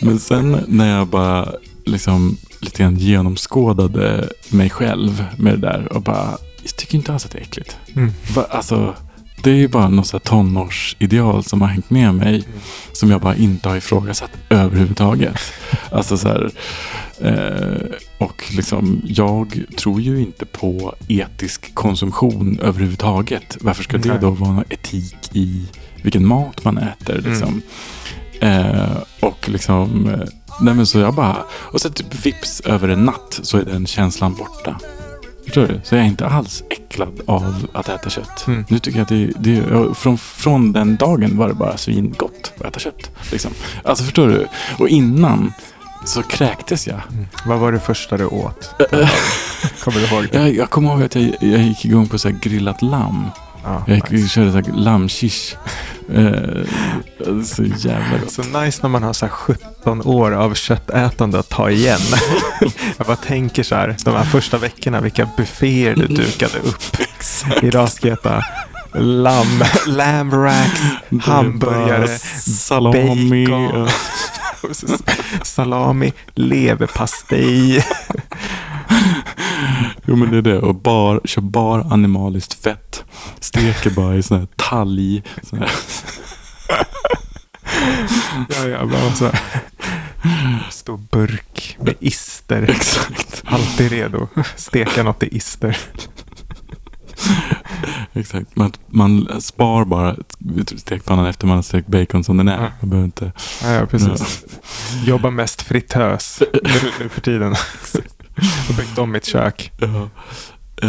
[0.00, 1.48] Men sen när jag bara
[1.84, 7.24] liksom lite grann genomskådade mig själv med det där och bara jag tycker inte alls
[7.24, 7.76] att det är äckligt.
[7.94, 8.12] Mm.
[8.50, 8.94] Alltså,
[9.42, 12.44] det är ju bara något så tonårsideal som har hängt med mig.
[12.92, 15.38] Som jag bara inte har ifrågasatt överhuvudtaget.
[15.90, 16.50] alltså så här,
[17.20, 23.56] eh, och liksom, jag tror ju inte på etisk konsumtion överhuvudtaget.
[23.60, 24.18] Varför ska det Nej.
[24.20, 25.68] då vara någon etik i
[26.02, 27.20] vilken mat man äter?
[27.20, 27.62] Liksom?
[28.40, 30.28] Eh, och liksom, eh,
[30.60, 33.86] nej men så jag bara, och så typ vips över en natt så är den
[33.86, 34.80] känslan borta.
[35.46, 35.80] Förstår du?
[35.84, 38.44] Så jag är inte alls äcklad av att äta kött.
[38.46, 38.64] Mm.
[38.68, 42.66] Nu tycker jag att det, det från, från den dagen var det bara svingott att
[42.66, 43.10] äta kött.
[43.32, 43.50] Liksom.
[43.84, 44.46] Alltså förstår du?
[44.78, 45.52] Och innan
[46.04, 47.00] så kräktes jag.
[47.46, 48.70] Vad var det första du åt?
[49.84, 50.38] Kommer du ihåg det?
[50.38, 53.24] Jag, jag kommer ihåg att jag, jag gick igång på så grillat lamm.
[53.66, 54.28] Ja, Jag nice.
[54.28, 55.56] körde så här lammkish.
[56.12, 56.64] Eh,
[57.44, 58.32] så jävla gott.
[58.32, 62.00] Så nice när man har så här 17 år av köttätande att ta igen.
[62.98, 66.96] jag bara tänker så här, de här första veckorna, vilka bufféer du dukade upp.
[67.62, 68.44] Idag ska jag äta
[68.94, 70.80] lamm, lamb racks,
[71.22, 72.08] hamburgare,
[72.38, 73.46] salami.
[73.46, 73.88] bacon,
[75.42, 77.84] salami, leverpastej.
[80.04, 80.58] Jo men det är det.
[80.58, 83.04] Och bar, kör bara animaliskt fett.
[83.40, 85.22] Steker bara i sån här talg.
[85.42, 85.70] Sån här.
[88.48, 89.40] Ja, ja, bara så här.
[90.70, 92.70] Stor burk med ister.
[92.70, 93.42] Exakt.
[93.44, 94.28] Alltid redo.
[94.56, 95.78] Steka något i ister.
[98.16, 98.56] Exakt.
[98.56, 100.16] Man, man spar bara
[100.76, 102.62] stekpannan efter man har stekt bacon som den är.
[102.62, 102.70] Ja.
[102.80, 103.32] Man behöver inte...
[103.62, 104.44] Ja, ja precis.
[105.06, 106.60] Jobbar mest fritös nu,
[107.00, 107.54] nu för tiden.
[108.68, 109.72] Har byggt om mitt kök.
[109.80, 110.08] Ja.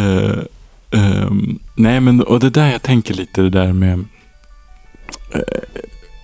[0.00, 0.38] Eh,
[0.90, 4.04] ehm, nej men och det där jag tänker lite det där med
[5.34, 5.40] eh,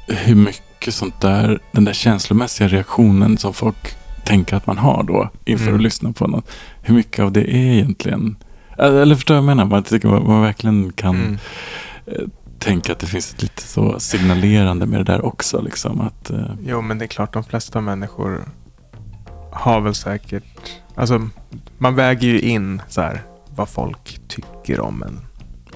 [0.07, 5.31] hur mycket sånt där, den där känslomässiga reaktionen som folk tänker att man har då
[5.45, 5.77] inför Mm.
[5.77, 6.51] att lyssna på något.
[6.83, 8.37] Hur mycket av det är egentligen,
[8.79, 9.71] eller förstår jag vad jag menar?
[9.71, 11.15] Man, tycker man, man verkligen kan
[12.07, 12.31] Mm.
[12.59, 15.61] tänka att det finns ett lite så signalerande med det där också.
[15.63, 18.45] Liksom, att, eh, Jo, men det är klart de flesta människor
[19.53, 20.45] har väl säkert...
[20.95, 21.29] Alltså,
[21.79, 23.23] man väger ju in så här,
[23.55, 25.21] vad folk tycker om en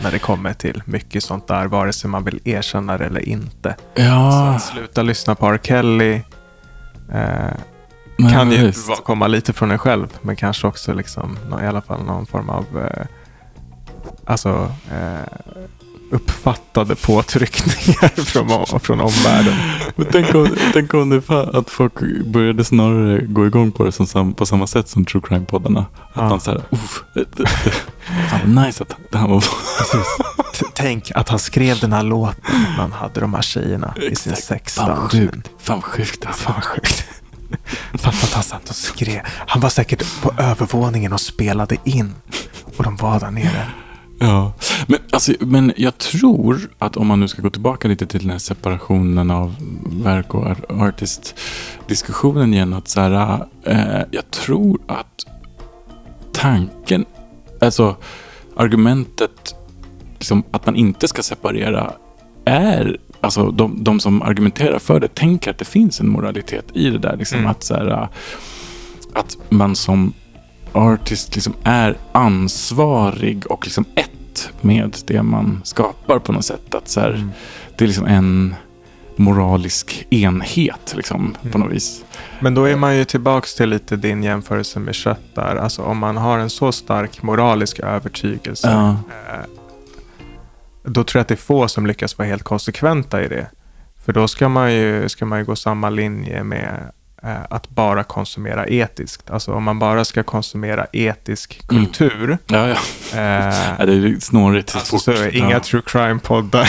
[0.01, 3.77] när det kommer till mycket sånt där, vare sig man vill erkänna det eller inte.
[3.97, 5.61] Så ja, att sluta lyssna på R.
[5.63, 6.21] Kelly
[7.13, 7.51] eh,
[8.19, 9.05] nej, kan ju visst.
[9.05, 12.64] komma lite från en själv, men kanske också liksom, i alla fall någon form av
[12.79, 13.07] eh,
[14.27, 15.55] alltså, eh,
[16.11, 19.55] uppfattade påtryckningar från, från omvärlden.
[19.97, 21.93] Men tänk om, tänk om det var att folk
[22.27, 25.81] började snarare gå igång på det som, på samma sätt som true crime-poddarna.
[25.81, 26.29] Att Ja.
[26.29, 26.62] man såhär,
[28.31, 29.45] fan vad nice att det här var...
[30.75, 34.33] Tänk att han skrev den här låten när han hade de här tjejerna i sin
[34.33, 34.45] Exakt.
[34.45, 35.51] sex Fan sjukt.
[35.59, 36.43] Fan sjukt alltså.
[36.43, 37.05] Fan sjukt.
[37.95, 39.21] Fatta att han satt och skrev.
[39.25, 42.14] Han var säkert på övervåningen och spelade in.
[42.77, 43.66] Och de var där nere.
[44.21, 44.53] Ja,
[44.87, 48.31] men, alltså, men jag tror att om man nu ska gå tillbaka lite till den
[48.31, 49.55] här separationen av
[49.87, 52.73] verk och artist-diskussionen igen.
[52.73, 55.27] Att så här, eh, jag tror att
[56.33, 57.05] tanken,
[57.61, 57.97] alltså
[58.57, 59.55] argumentet
[60.19, 61.93] liksom, att man inte ska separera
[62.45, 62.99] är,
[63.29, 66.99] alltså de, de som argumenterar för det tänker att det finns en moralitet i det
[66.99, 67.16] där.
[67.16, 67.51] Liksom, Mm.
[67.51, 68.09] att, så här,
[69.14, 70.12] att man som
[70.72, 76.74] artist liksom är ansvarig och liksom ett med det man skapar på något sätt.
[76.74, 77.31] Att så här, Mm.
[77.76, 78.55] Det är liksom en
[79.16, 81.61] moralisk enhet liksom, på Mm.
[81.61, 82.05] något vis.
[82.41, 85.57] Men då är man ju tillbaks till lite din jämförelse med kött där.
[85.57, 88.70] Alltså om man har en så stark moralisk övertygelse.
[88.70, 88.97] Ja.
[90.89, 93.47] Då tror jag att det är få som lyckas vara helt konsekventa i det.
[94.05, 96.93] För då ska man ju, ska man ju gå samma linje med
[97.23, 99.31] att bara konsumera etiskt.
[99.31, 102.39] Alltså om man bara ska konsumera etisk kultur.
[102.47, 102.77] Ja, ja.
[103.14, 105.61] Eh, ja det är snårigt alltså, så är inga ja.
[105.61, 106.69] true crime-poddar.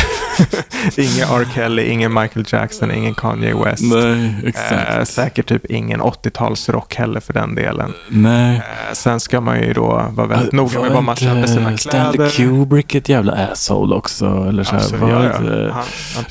[0.97, 1.47] ingen R.
[1.55, 3.83] Kelly, ingen Michael Jackson, ingen Kanye West.
[3.83, 4.97] Nej, exakt.
[4.97, 7.93] Eh, säkert typ ingen 80-talsrock heller för den delen.
[8.09, 8.55] Nej.
[8.55, 12.13] Eh, sen ska man ju då vara väldigt noga med vad man köper sina Stanley
[12.13, 12.31] kläder.
[12.31, 14.45] Kubrick ett jävla asshole också?
[14.49, 15.33] Eller så här, Alltså, var ja, ja.
[15.71, 15.85] Han,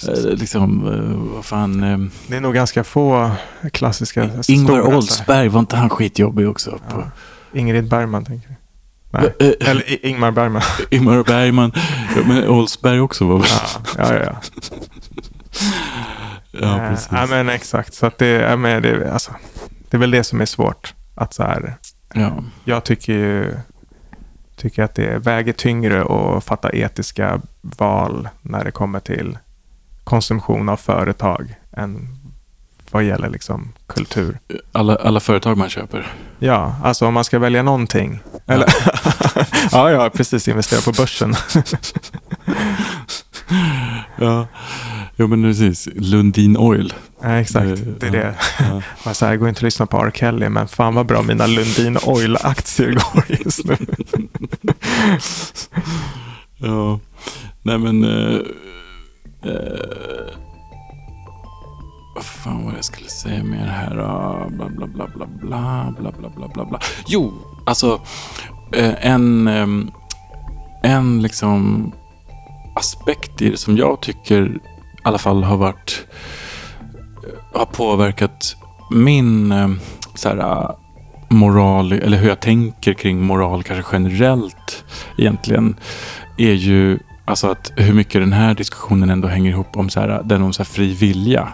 [0.06, 1.84] ja, eh, liksom, eh, vad fan.
[1.84, 3.30] eh, Det är nog ganska få
[3.72, 6.78] klassiska Ingvar stora, Oldsberg, var inte han skitjobbig också?
[6.90, 7.10] Ja.
[7.52, 8.54] Ingrid Bergman tänker du?
[9.10, 9.34] Nej.
[9.40, 10.62] Eh, Eller Ingmar Bergman.
[10.90, 11.72] Ingmar Bergman.
[12.26, 13.48] Men Oldsberg också var väl?
[13.98, 14.24] Ja, ja, ja.
[14.24, 14.40] ja.
[16.50, 17.08] Ja, Eh, precis.
[17.12, 17.94] Ja, men exakt.
[17.94, 19.32] Så att det, ja, men det, alltså,
[19.90, 20.94] det är väl det som är svårt.
[21.14, 21.74] Att så här,
[22.14, 22.32] Ja.
[22.64, 23.54] jag tycker ju
[24.56, 29.38] tycker att det väger tyngre att fatta etiska val när det kommer till
[30.04, 32.08] konsumtion av företag än
[32.90, 34.38] vad gäller liksom kultur.
[34.72, 36.06] Alla, alla företag man köper.
[36.38, 38.20] Ja, alltså om man ska välja någonting.
[38.46, 38.68] Eller,
[39.72, 40.48] ja, ja, precis.
[40.48, 41.34] Investera på börsen.
[44.20, 44.46] Ja,
[45.16, 45.88] jo men precis.
[45.94, 46.94] Lundin Oil.
[47.22, 48.34] ja, exakt, det är det.
[49.04, 50.10] Man så här, jag går inte att lyssna på R.
[50.14, 53.76] Kelly, men fan vad bra mina Lundin Oil-aktier går just nu.
[56.58, 57.00] Ja,
[57.62, 58.04] nej men...
[58.04, 58.40] Eh,
[59.42, 60.47] eh,
[62.18, 63.94] vad fan var det jag skulle säga mer här?
[64.50, 65.26] Bla, bla, bla, bla, bla,
[65.98, 66.80] bla, bla, bla, bla, bla.
[67.06, 67.32] Jo,
[67.66, 68.00] alltså
[68.72, 69.48] eh, en,
[70.82, 71.92] en liksom
[72.74, 74.60] aspekt i det som jag tycker i
[75.02, 76.06] alla fall har varit
[77.24, 78.56] eh, har påverkat
[78.90, 79.54] min
[80.14, 80.78] så här, ah,
[81.28, 84.84] moral, eller hur jag tänker kring moral kanske generellt
[85.18, 85.76] egentligen,
[86.36, 90.22] är ju alltså att hur mycket den här diskussionen ändå hänger ihop om så här,
[90.24, 91.48] den om så här fri vilja.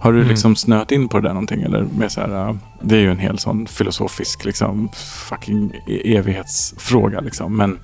[0.00, 0.28] Har du Mm.
[0.30, 1.62] liksom snöat in på det där någonting?
[1.62, 4.88] Eller med så här, eh, det är ju en hel sån filosofisk liksom,
[5.28, 7.20] fucking e- evighetsfråga.
[7.20, 7.56] Liksom.
[7.56, 7.78] Men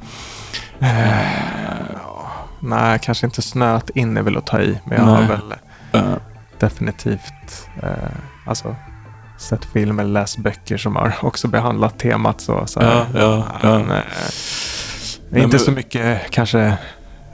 [2.60, 5.28] Nej, kanske inte snöat in är väl att ta i, men jag har Nej.
[5.28, 5.54] väl
[5.92, 6.16] eh,
[6.58, 7.88] definitivt eh,
[8.46, 8.76] alltså,
[9.38, 12.66] sett film eller läst böcker som har också behandlat temat så.
[12.66, 13.06] så här.
[13.14, 13.78] Ja, ja, ja.
[13.78, 14.02] Men, eh,
[15.30, 16.78] Nej, inte men- så mycket kanske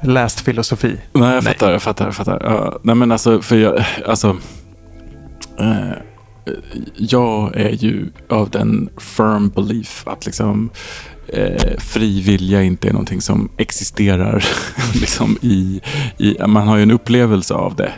[0.00, 0.96] läst filosofi.
[1.12, 2.40] Nej, jag fattar, jag fattar, jag fattar.
[2.44, 4.36] Ja, nej, men alltså, för jag, alltså.
[5.58, 5.92] Eh,
[6.96, 10.70] jag är ju av den firm belief att liksom
[11.28, 14.44] eh, fri vilja inte är någonting som existerar
[14.94, 15.80] liksom i,
[16.18, 17.92] i, man har ju en upplevelse av det.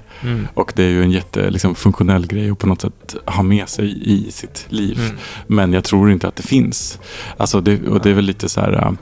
[0.55, 3.68] Och det är ju en jätte liksom, funktionell grej att på något sätt ha med
[3.68, 5.00] sig i sitt liv.
[5.00, 5.16] Mm.
[5.46, 6.98] Men jag tror inte att det finns.
[7.36, 8.96] Alltså det, och det är väl lite så här...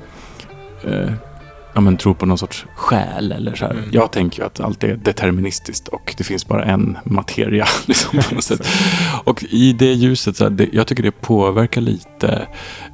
[0.84, 1.12] Eh,
[1.74, 3.72] ja, men tro på någon sorts själ eller så här.
[3.72, 3.84] Mm.
[3.92, 7.66] Jag tänker ju att allt är deterministiskt och det finns bara en materia.
[7.86, 8.68] Liksom, på något sätt.
[9.24, 12.46] Och i det ljuset, så här, det, jag tycker det påverkar lite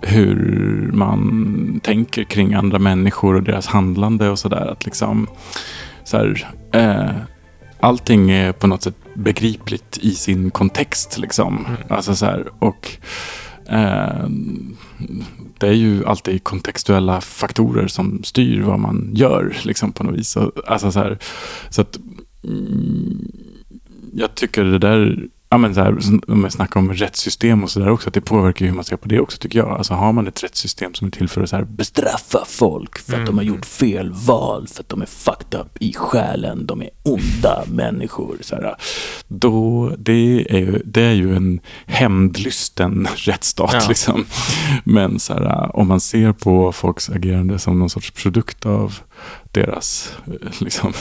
[0.02, 0.36] hur
[0.92, 4.76] man tänker kring andra människor och deras handlande och sådär.
[4.84, 5.26] Liksom,
[6.04, 7.10] så här, eh,
[7.80, 11.18] allting är på något sätt begripligt i sin kontext.
[11.18, 11.66] Liksom.
[11.88, 12.98] Alltså så här, och
[13.68, 14.76] Ehm,
[15.58, 20.36] det är ju alltid kontextuella faktorer som styr vad man gör liksom, på något vis.
[20.66, 21.18] Alltså, så, här,
[21.70, 21.98] så att
[22.44, 23.32] mm,
[24.12, 27.88] jag tycker det där Ja, men så här, om jag snackar om rättssystem och sådär
[27.88, 29.68] också, att det påverkar hur man ser på det också tycker jag.
[29.68, 33.20] Alltså har man ett rättssystem som är till för att så här, bestraffa folk för
[33.20, 36.82] att de har gjort fel val, för att de är fucked up i själen, de
[36.82, 38.36] är onda människor.
[38.40, 38.76] Så här,
[39.28, 43.70] då, det är, ju, det är ju en hämndlysten rättsstat.
[43.72, 43.82] Ja.
[43.88, 44.24] Liksom.
[44.84, 48.98] Men så här, om man ser på folks agerande som någon sorts produkt av
[49.66, 50.92] deras eh, liksom,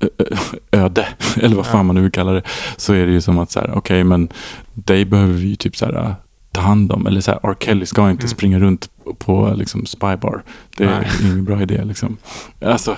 [0.00, 0.36] ö-
[0.72, 2.42] öde, eller vad fan man nu vill kalla det,
[2.76, 4.28] så är det ju som att så här, okej, men
[4.74, 6.14] dig behöver vi ju typ så här
[6.52, 7.54] ta hand om, eller så här, R.
[7.60, 10.42] Kelly ska inte springa runt på liksom spybar.
[10.76, 12.16] Det är ingen bra idé liksom.
[12.64, 12.96] Alltså,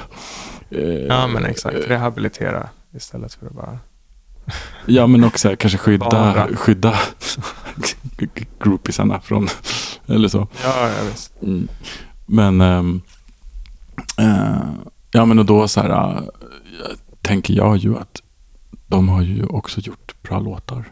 [0.70, 1.76] eh, Ja, men exakt.
[1.86, 3.78] Rehabilitera istället för att bara...
[4.86, 6.48] Ja, men också här, kanske skydda, Bara.
[6.56, 6.98] skydda
[8.62, 9.48] groupisarna från,
[10.06, 10.48] eller så.
[10.64, 11.32] Ja, ja visst.
[11.42, 11.68] Mm.
[12.26, 13.00] Men, ehm,
[14.18, 14.70] eh,
[15.12, 16.22] ja men och då så här, eh,
[17.22, 18.22] tänker jag ju att
[18.86, 20.84] de har ju också gjort bra låtar.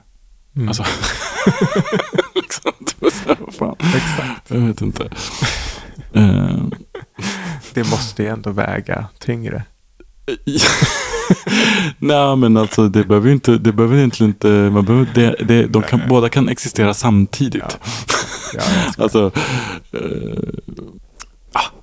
[0.56, 0.68] Mm.
[0.68, 0.84] Alltså,
[2.34, 2.72] liksom,
[3.26, 3.76] här, vad fan.
[3.96, 4.50] Exakt.
[4.50, 5.08] Jag vet inte.
[6.12, 6.56] Eh,
[7.74, 9.62] Det måste ju ändå väga tyngre.
[11.98, 15.66] Nej men alltså det behöver ju inte, det behöver egentligen inte, man behöver, det, det,
[15.66, 17.78] de kan, båda kan existera samtidigt.
[18.54, 19.30] Ja, ska- Alltså,
[19.92, 20.00] eh,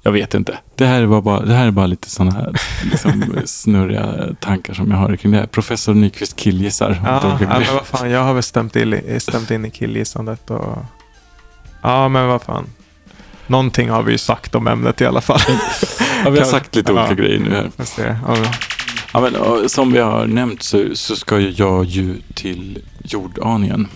[0.05, 0.57] Jag vet inte.
[0.75, 2.55] Det här var bara, det här är bara lite sådana här
[2.91, 5.45] liksom, snurriga tankar som jag har kring det här.
[5.45, 7.01] Professor Nyqvist killgissar.
[7.05, 10.77] Ja, ja, men vad fan, jag har väl stämt i- stämt in i killgissandet och...
[11.81, 12.65] Ja, men vad fan.
[13.47, 15.39] Någonting har vi ju sagt om ämnet i alla fall.
[16.23, 16.99] ja, vi har sagt lite Ja.
[17.07, 17.69] olika grejer nu här.
[18.27, 18.35] Ja,
[19.13, 23.87] Ja, men, som vi har nämnt så, så ska ju jag ju till Jordanien.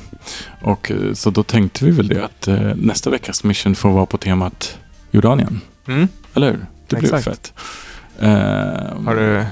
[0.61, 4.05] Och eh, så då tänkte vi väl det att eh, nästa veckas mission får vara
[4.05, 4.77] på temat
[5.11, 5.61] Jordanien.
[5.87, 6.07] Mm.
[6.33, 6.65] Eller hur?
[6.87, 7.23] Det blir Exakt.
[7.25, 7.53] fett.
[8.19, 8.29] Eh,
[9.05, 9.45] Har, du,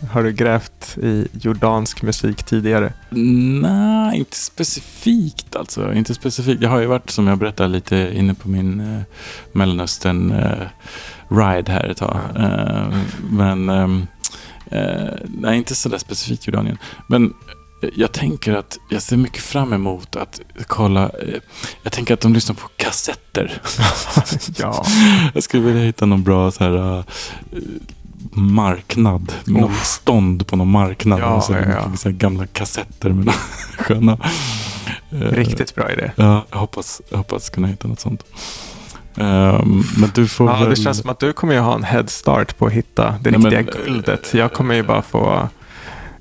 [0.12, 2.92] har du grävt i jordansk musik tidigare?
[3.10, 5.92] Nej, inte specifikt alltså.
[5.92, 6.62] Inte specifikt.
[6.62, 9.02] Jag har ju varit, som jag berättade, lite inne på min eh,
[9.52, 10.66] Mellanöstern eh,
[11.28, 12.20] ride här ett tag.
[12.36, 12.98] Eh,
[13.30, 13.88] men eh,
[15.24, 16.78] nej, inte sådär specifikt Jordanien.
[17.08, 17.32] Men
[17.94, 21.02] jag tänker att jag ser mycket fram emot att kolla.
[21.02, 21.34] Eh,
[21.82, 23.62] jag tänker att de lyssnar på kassetter.
[24.58, 24.84] ja.
[25.34, 27.04] Jag skulle vilja hitta någon bra så här, eh,
[28.32, 29.32] marknad.
[29.46, 29.74] Oh.
[29.82, 31.20] stånd på någon marknad.
[31.20, 31.96] Ja, och så, ja, ja.
[31.96, 33.34] så här gamla kassetter med
[33.78, 34.18] sköna.
[35.12, 36.10] eh, Riktigt bra idé.
[36.16, 38.24] Ja, jag hoppas, jag hoppas kunna hitta något sånt.
[39.16, 40.70] Ehm, men du får Ja, väl...
[40.70, 43.30] det känns som att du kommer ju ha en head start på att hitta det
[43.30, 44.34] Nej, men, riktiga guldet.
[44.34, 45.48] Jag kommer ju bara få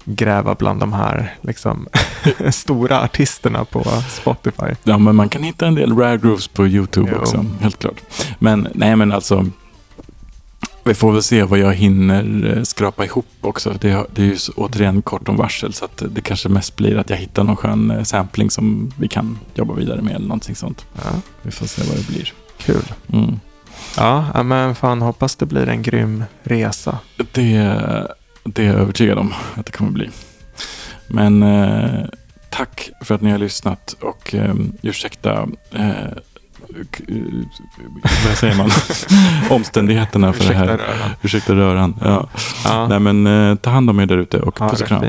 [0.06, 1.88] gräva bland de här liksom,
[2.52, 4.76] stora artisterna på Spotify.
[4.84, 7.18] Ja, men man kan hitta en del rare grooves på YouTube Jo.
[7.20, 7.46] också.
[7.62, 8.02] Helt klart.
[8.40, 9.46] Men nej, men alltså.
[10.88, 13.74] Vi får väl se vad jag hinner eh, skrapa ihop också.
[13.82, 16.98] Det, har- det är ju återigen kort om varsel så att det kanske mest blir
[16.98, 20.56] att jag hittar någon skön eh, sampling som vi kan jobba vidare med eller någonting
[20.56, 20.86] sånt.
[20.96, 21.10] Ja,
[21.42, 22.34] Vi får se vad det blir.
[22.58, 22.94] kul.
[23.14, 23.40] Mm.
[23.98, 26.98] Ja, ja, men fan hoppas det blir en grym resa.
[27.32, 27.72] Det,
[28.46, 30.10] det är jag övertygad om att det kommer bli.
[31.08, 32.06] Men eh,
[32.50, 35.90] tack för att ni har lyssnat och eh, ursäkta eh,
[38.28, 38.70] vad säger man?
[39.50, 40.78] Omständigheterna för Ursäkta det här.
[40.78, 41.10] röran.
[41.22, 41.96] Ursäkta röran.
[42.02, 42.30] Ja.
[42.66, 45.06] Ja, Nej men eh, ta hand om er där ute och ha puss och kram.